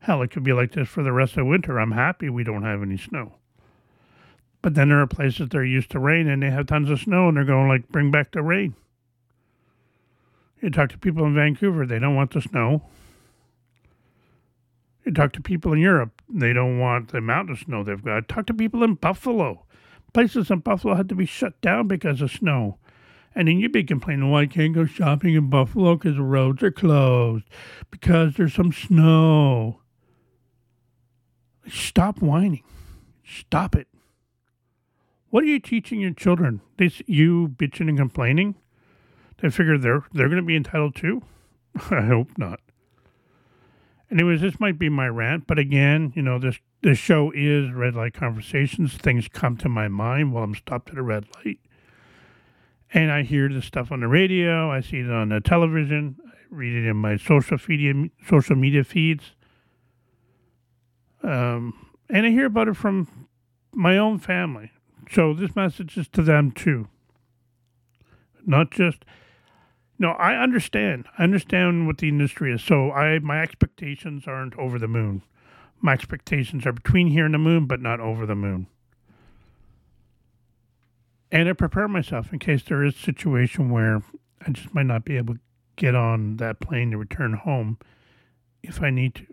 Hell, 0.00 0.22
it 0.22 0.30
could 0.30 0.42
be 0.42 0.54
like 0.54 0.72
this 0.72 0.88
for 0.88 1.02
the 1.02 1.12
rest 1.12 1.36
of 1.36 1.46
winter. 1.46 1.78
I'm 1.78 1.92
happy 1.92 2.28
we 2.28 2.44
don't 2.44 2.64
have 2.64 2.82
any 2.82 2.96
snow. 2.96 3.34
But 4.62 4.74
then 4.74 4.88
there 4.88 5.00
are 5.00 5.06
places 5.06 5.50
that 5.50 5.58
are 5.58 5.64
used 5.64 5.90
to 5.90 5.98
rain 5.98 6.28
and 6.28 6.42
they 6.42 6.50
have 6.50 6.66
tons 6.66 6.88
of 6.88 7.00
snow 7.00 7.28
and 7.28 7.36
they're 7.36 7.44
going 7.44 7.68
like, 7.68 7.88
bring 7.88 8.10
back 8.10 8.32
the 8.32 8.42
rain. 8.42 8.74
You 10.62 10.70
talk 10.70 10.90
to 10.90 10.98
people 10.98 11.26
in 11.26 11.34
Vancouver, 11.34 11.84
they 11.84 11.98
don't 11.98 12.14
want 12.14 12.32
the 12.32 12.40
snow. 12.40 12.84
You 15.04 15.12
talk 15.12 15.32
to 15.32 15.40
people 15.40 15.72
in 15.72 15.80
Europe, 15.80 16.22
they 16.28 16.52
don't 16.52 16.78
want 16.78 17.10
the 17.10 17.18
amount 17.18 17.50
of 17.50 17.58
snow 17.58 17.82
they've 17.82 18.02
got. 18.02 18.28
Talk 18.28 18.46
to 18.46 18.54
people 18.54 18.84
in 18.84 18.94
Buffalo. 18.94 19.66
Places 20.12 20.50
in 20.50 20.60
Buffalo 20.60 20.94
had 20.94 21.08
to 21.08 21.16
be 21.16 21.26
shut 21.26 21.60
down 21.60 21.88
because 21.88 22.20
of 22.20 22.30
snow. 22.30 22.78
And 23.34 23.48
then 23.48 23.58
you'd 23.58 23.72
be 23.72 23.82
complaining, 23.82 24.30
well, 24.30 24.46
can't 24.46 24.74
go 24.74 24.84
shopping 24.84 25.34
in 25.34 25.50
Buffalo 25.50 25.96
because 25.96 26.16
the 26.16 26.22
roads 26.22 26.62
are 26.62 26.70
closed, 26.70 27.44
because 27.90 28.34
there's 28.34 28.54
some 28.54 28.72
snow. 28.72 29.80
Stop 31.66 32.20
whining. 32.20 32.62
Stop 33.24 33.74
it. 33.74 33.88
What 35.30 35.42
are 35.42 35.48
you 35.48 35.58
teaching 35.58 36.00
your 36.00 36.12
children? 36.12 36.60
This 36.76 37.02
you 37.06 37.48
bitching 37.48 37.88
and 37.88 37.98
complaining? 37.98 38.54
They 39.42 39.50
figure 39.50 39.76
they're 39.76 40.04
they're 40.12 40.28
going 40.28 40.40
to 40.40 40.46
be 40.46 40.56
entitled 40.56 40.94
too. 40.94 41.22
I 41.90 42.02
hope 42.02 42.28
not. 42.38 42.60
Anyways, 44.10 44.40
this 44.40 44.60
might 44.60 44.78
be 44.78 44.88
my 44.88 45.08
rant, 45.08 45.46
but 45.46 45.58
again, 45.58 46.12
you 46.14 46.22
know 46.22 46.38
this 46.38 46.58
this 46.82 46.98
show 46.98 47.32
is 47.34 47.72
red 47.72 47.96
light 47.96 48.14
conversations. 48.14 48.94
Things 48.94 49.26
come 49.26 49.56
to 49.58 49.68
my 49.68 49.88
mind 49.88 50.32
while 50.32 50.44
I'm 50.44 50.54
stopped 50.54 50.90
at 50.90 50.98
a 50.98 51.02
red 51.02 51.26
light, 51.34 51.58
and 52.94 53.10
I 53.10 53.22
hear 53.22 53.48
this 53.48 53.64
stuff 53.64 53.90
on 53.90 54.00
the 54.00 54.08
radio. 54.08 54.70
I 54.70 54.80
see 54.80 55.00
it 55.00 55.10
on 55.10 55.30
the 55.30 55.40
television. 55.40 56.16
I 56.24 56.36
read 56.50 56.74
it 56.74 56.88
in 56.88 56.96
my 56.96 57.16
social 57.16 57.58
media 57.68 58.10
social 58.24 58.54
media 58.54 58.84
feeds, 58.84 59.32
um, 61.24 61.90
and 62.08 62.26
I 62.26 62.30
hear 62.30 62.46
about 62.46 62.68
it 62.68 62.76
from 62.76 63.26
my 63.72 63.98
own 63.98 64.20
family. 64.20 64.70
So 65.10 65.34
this 65.34 65.56
message 65.56 65.98
is 65.98 66.06
to 66.10 66.22
them 66.22 66.52
too. 66.52 66.86
Not 68.46 68.70
just 68.70 69.04
no, 69.98 70.10
I 70.12 70.42
understand. 70.42 71.06
I 71.18 71.24
understand 71.24 71.86
what 71.86 71.98
the 71.98 72.08
industry 72.08 72.52
is. 72.52 72.62
So 72.62 72.90
I 72.90 73.18
my 73.20 73.40
expectations 73.40 74.24
aren't 74.26 74.56
over 74.58 74.78
the 74.78 74.88
moon. 74.88 75.22
My 75.80 75.92
expectations 75.92 76.66
are 76.66 76.72
between 76.72 77.08
here 77.08 77.24
and 77.24 77.34
the 77.34 77.38
moon, 77.38 77.66
but 77.66 77.80
not 77.80 78.00
over 78.00 78.26
the 78.26 78.34
moon. 78.34 78.66
And 81.30 81.48
I 81.48 81.54
prepare 81.54 81.88
myself 81.88 82.32
in 82.32 82.38
case 82.38 82.62
there 82.62 82.84
is 82.84 82.94
a 82.94 82.98
situation 82.98 83.70
where 83.70 84.02
I 84.46 84.50
just 84.50 84.74
might 84.74 84.86
not 84.86 85.04
be 85.04 85.16
able 85.16 85.34
to 85.34 85.40
get 85.76 85.94
on 85.94 86.36
that 86.36 86.60
plane 86.60 86.90
to 86.90 86.98
return 86.98 87.32
home 87.32 87.78
if 88.62 88.82
I 88.82 88.90
need 88.90 89.14
to. 89.16 89.26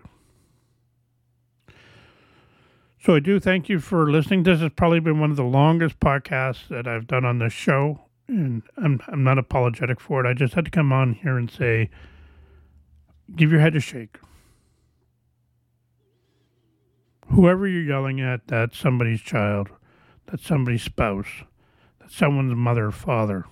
So 3.02 3.16
I 3.16 3.20
do 3.20 3.40
thank 3.40 3.70
you 3.70 3.80
for 3.80 4.12
listening. 4.12 4.44
This 4.44 4.60
has 4.60 4.72
probably 4.76 5.00
been 5.00 5.20
one 5.20 5.32
of 5.32 5.38
the 5.38 5.44
longest 5.44 6.00
podcasts 6.00 6.68
that 6.68 6.88
I've 6.88 7.08
done 7.08 7.24
on 7.26 7.40
this 7.40 7.54
show, 7.54 8.02
and 8.30 8.64
I'm 8.78 9.02
I'm 9.08 9.24
not 9.24 9.38
apologetic 9.38 10.00
for 10.00 10.24
it. 10.24 10.30
I 10.30 10.34
just 10.34 10.54
had 10.54 10.66
to 10.66 10.72
come 10.72 10.94
on 10.94 11.14
here 11.14 11.38
and 11.38 11.50
say, 11.50 11.90
give 13.36 13.52
your 13.52 13.60
head 13.60 13.76
a 13.76 13.80
shake. 13.80 14.18
Whoever 17.28 17.68
you're 17.68 17.84
yelling 17.84 18.22
at, 18.22 18.48
that's 18.48 18.78
somebody's 18.78 19.22
child, 19.22 19.70
that's 20.28 20.46
somebody's 20.46 20.84
spouse, 20.84 21.44
that's 22.00 22.16
someone's 22.16 22.56
mother 22.56 22.88
or 22.88 22.92
father. 22.92 23.46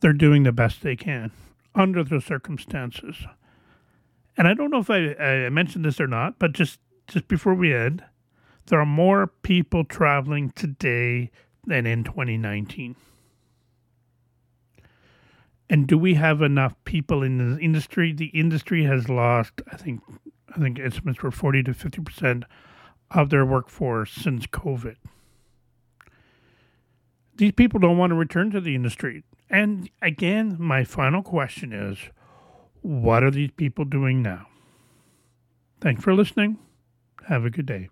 They're 0.00 0.12
doing 0.12 0.42
the 0.42 0.52
best 0.52 0.82
they 0.82 0.96
can 0.96 1.32
under 1.74 2.04
the 2.04 2.20
circumstances. 2.20 3.26
And 4.36 4.46
I 4.46 4.54
don't 4.54 4.70
know 4.70 4.80
if 4.80 4.90
I, 4.90 5.14
I 5.14 5.48
mentioned 5.48 5.84
this 5.84 6.00
or 6.00 6.06
not, 6.06 6.38
but 6.38 6.52
just 6.52 6.78
just 7.08 7.28
before 7.28 7.54
we 7.54 7.74
end, 7.74 8.04
there 8.66 8.80
are 8.80 8.86
more 8.86 9.26
people 9.26 9.84
traveling 9.84 10.50
today 10.50 11.30
than 11.66 11.86
in 11.86 12.04
2019. 12.04 12.96
And 15.68 15.86
do 15.86 15.98
we 15.98 16.14
have 16.14 16.42
enough 16.42 16.76
people 16.84 17.22
in 17.22 17.38
the 17.38 17.60
industry? 17.60 18.12
The 18.12 18.26
industry 18.26 18.84
has 18.84 19.08
lost, 19.08 19.62
I 19.70 19.76
think, 19.76 20.00
I 20.54 20.60
think 20.60 20.78
estimates 20.78 21.22
were 21.22 21.32
40 21.32 21.64
to 21.64 21.74
50 21.74 22.02
percent 22.02 22.44
of 23.10 23.30
their 23.30 23.44
workforce 23.44 24.12
since 24.12 24.46
COVID. 24.46 24.96
These 27.36 27.52
people 27.52 27.80
don't 27.80 27.98
want 27.98 28.10
to 28.10 28.16
return 28.16 28.50
to 28.52 28.60
the 28.60 28.74
industry. 28.74 29.24
And 29.50 29.90
again, 30.00 30.56
my 30.58 30.84
final 30.84 31.22
question 31.22 31.72
is 31.72 31.98
what 32.82 33.22
are 33.22 33.30
these 33.30 33.50
people 33.56 33.84
doing 33.84 34.22
now? 34.22 34.46
Thanks 35.80 36.02
for 36.02 36.14
listening. 36.14 36.58
Have 37.28 37.44
a 37.44 37.50
good 37.50 37.66
day. 37.66 37.88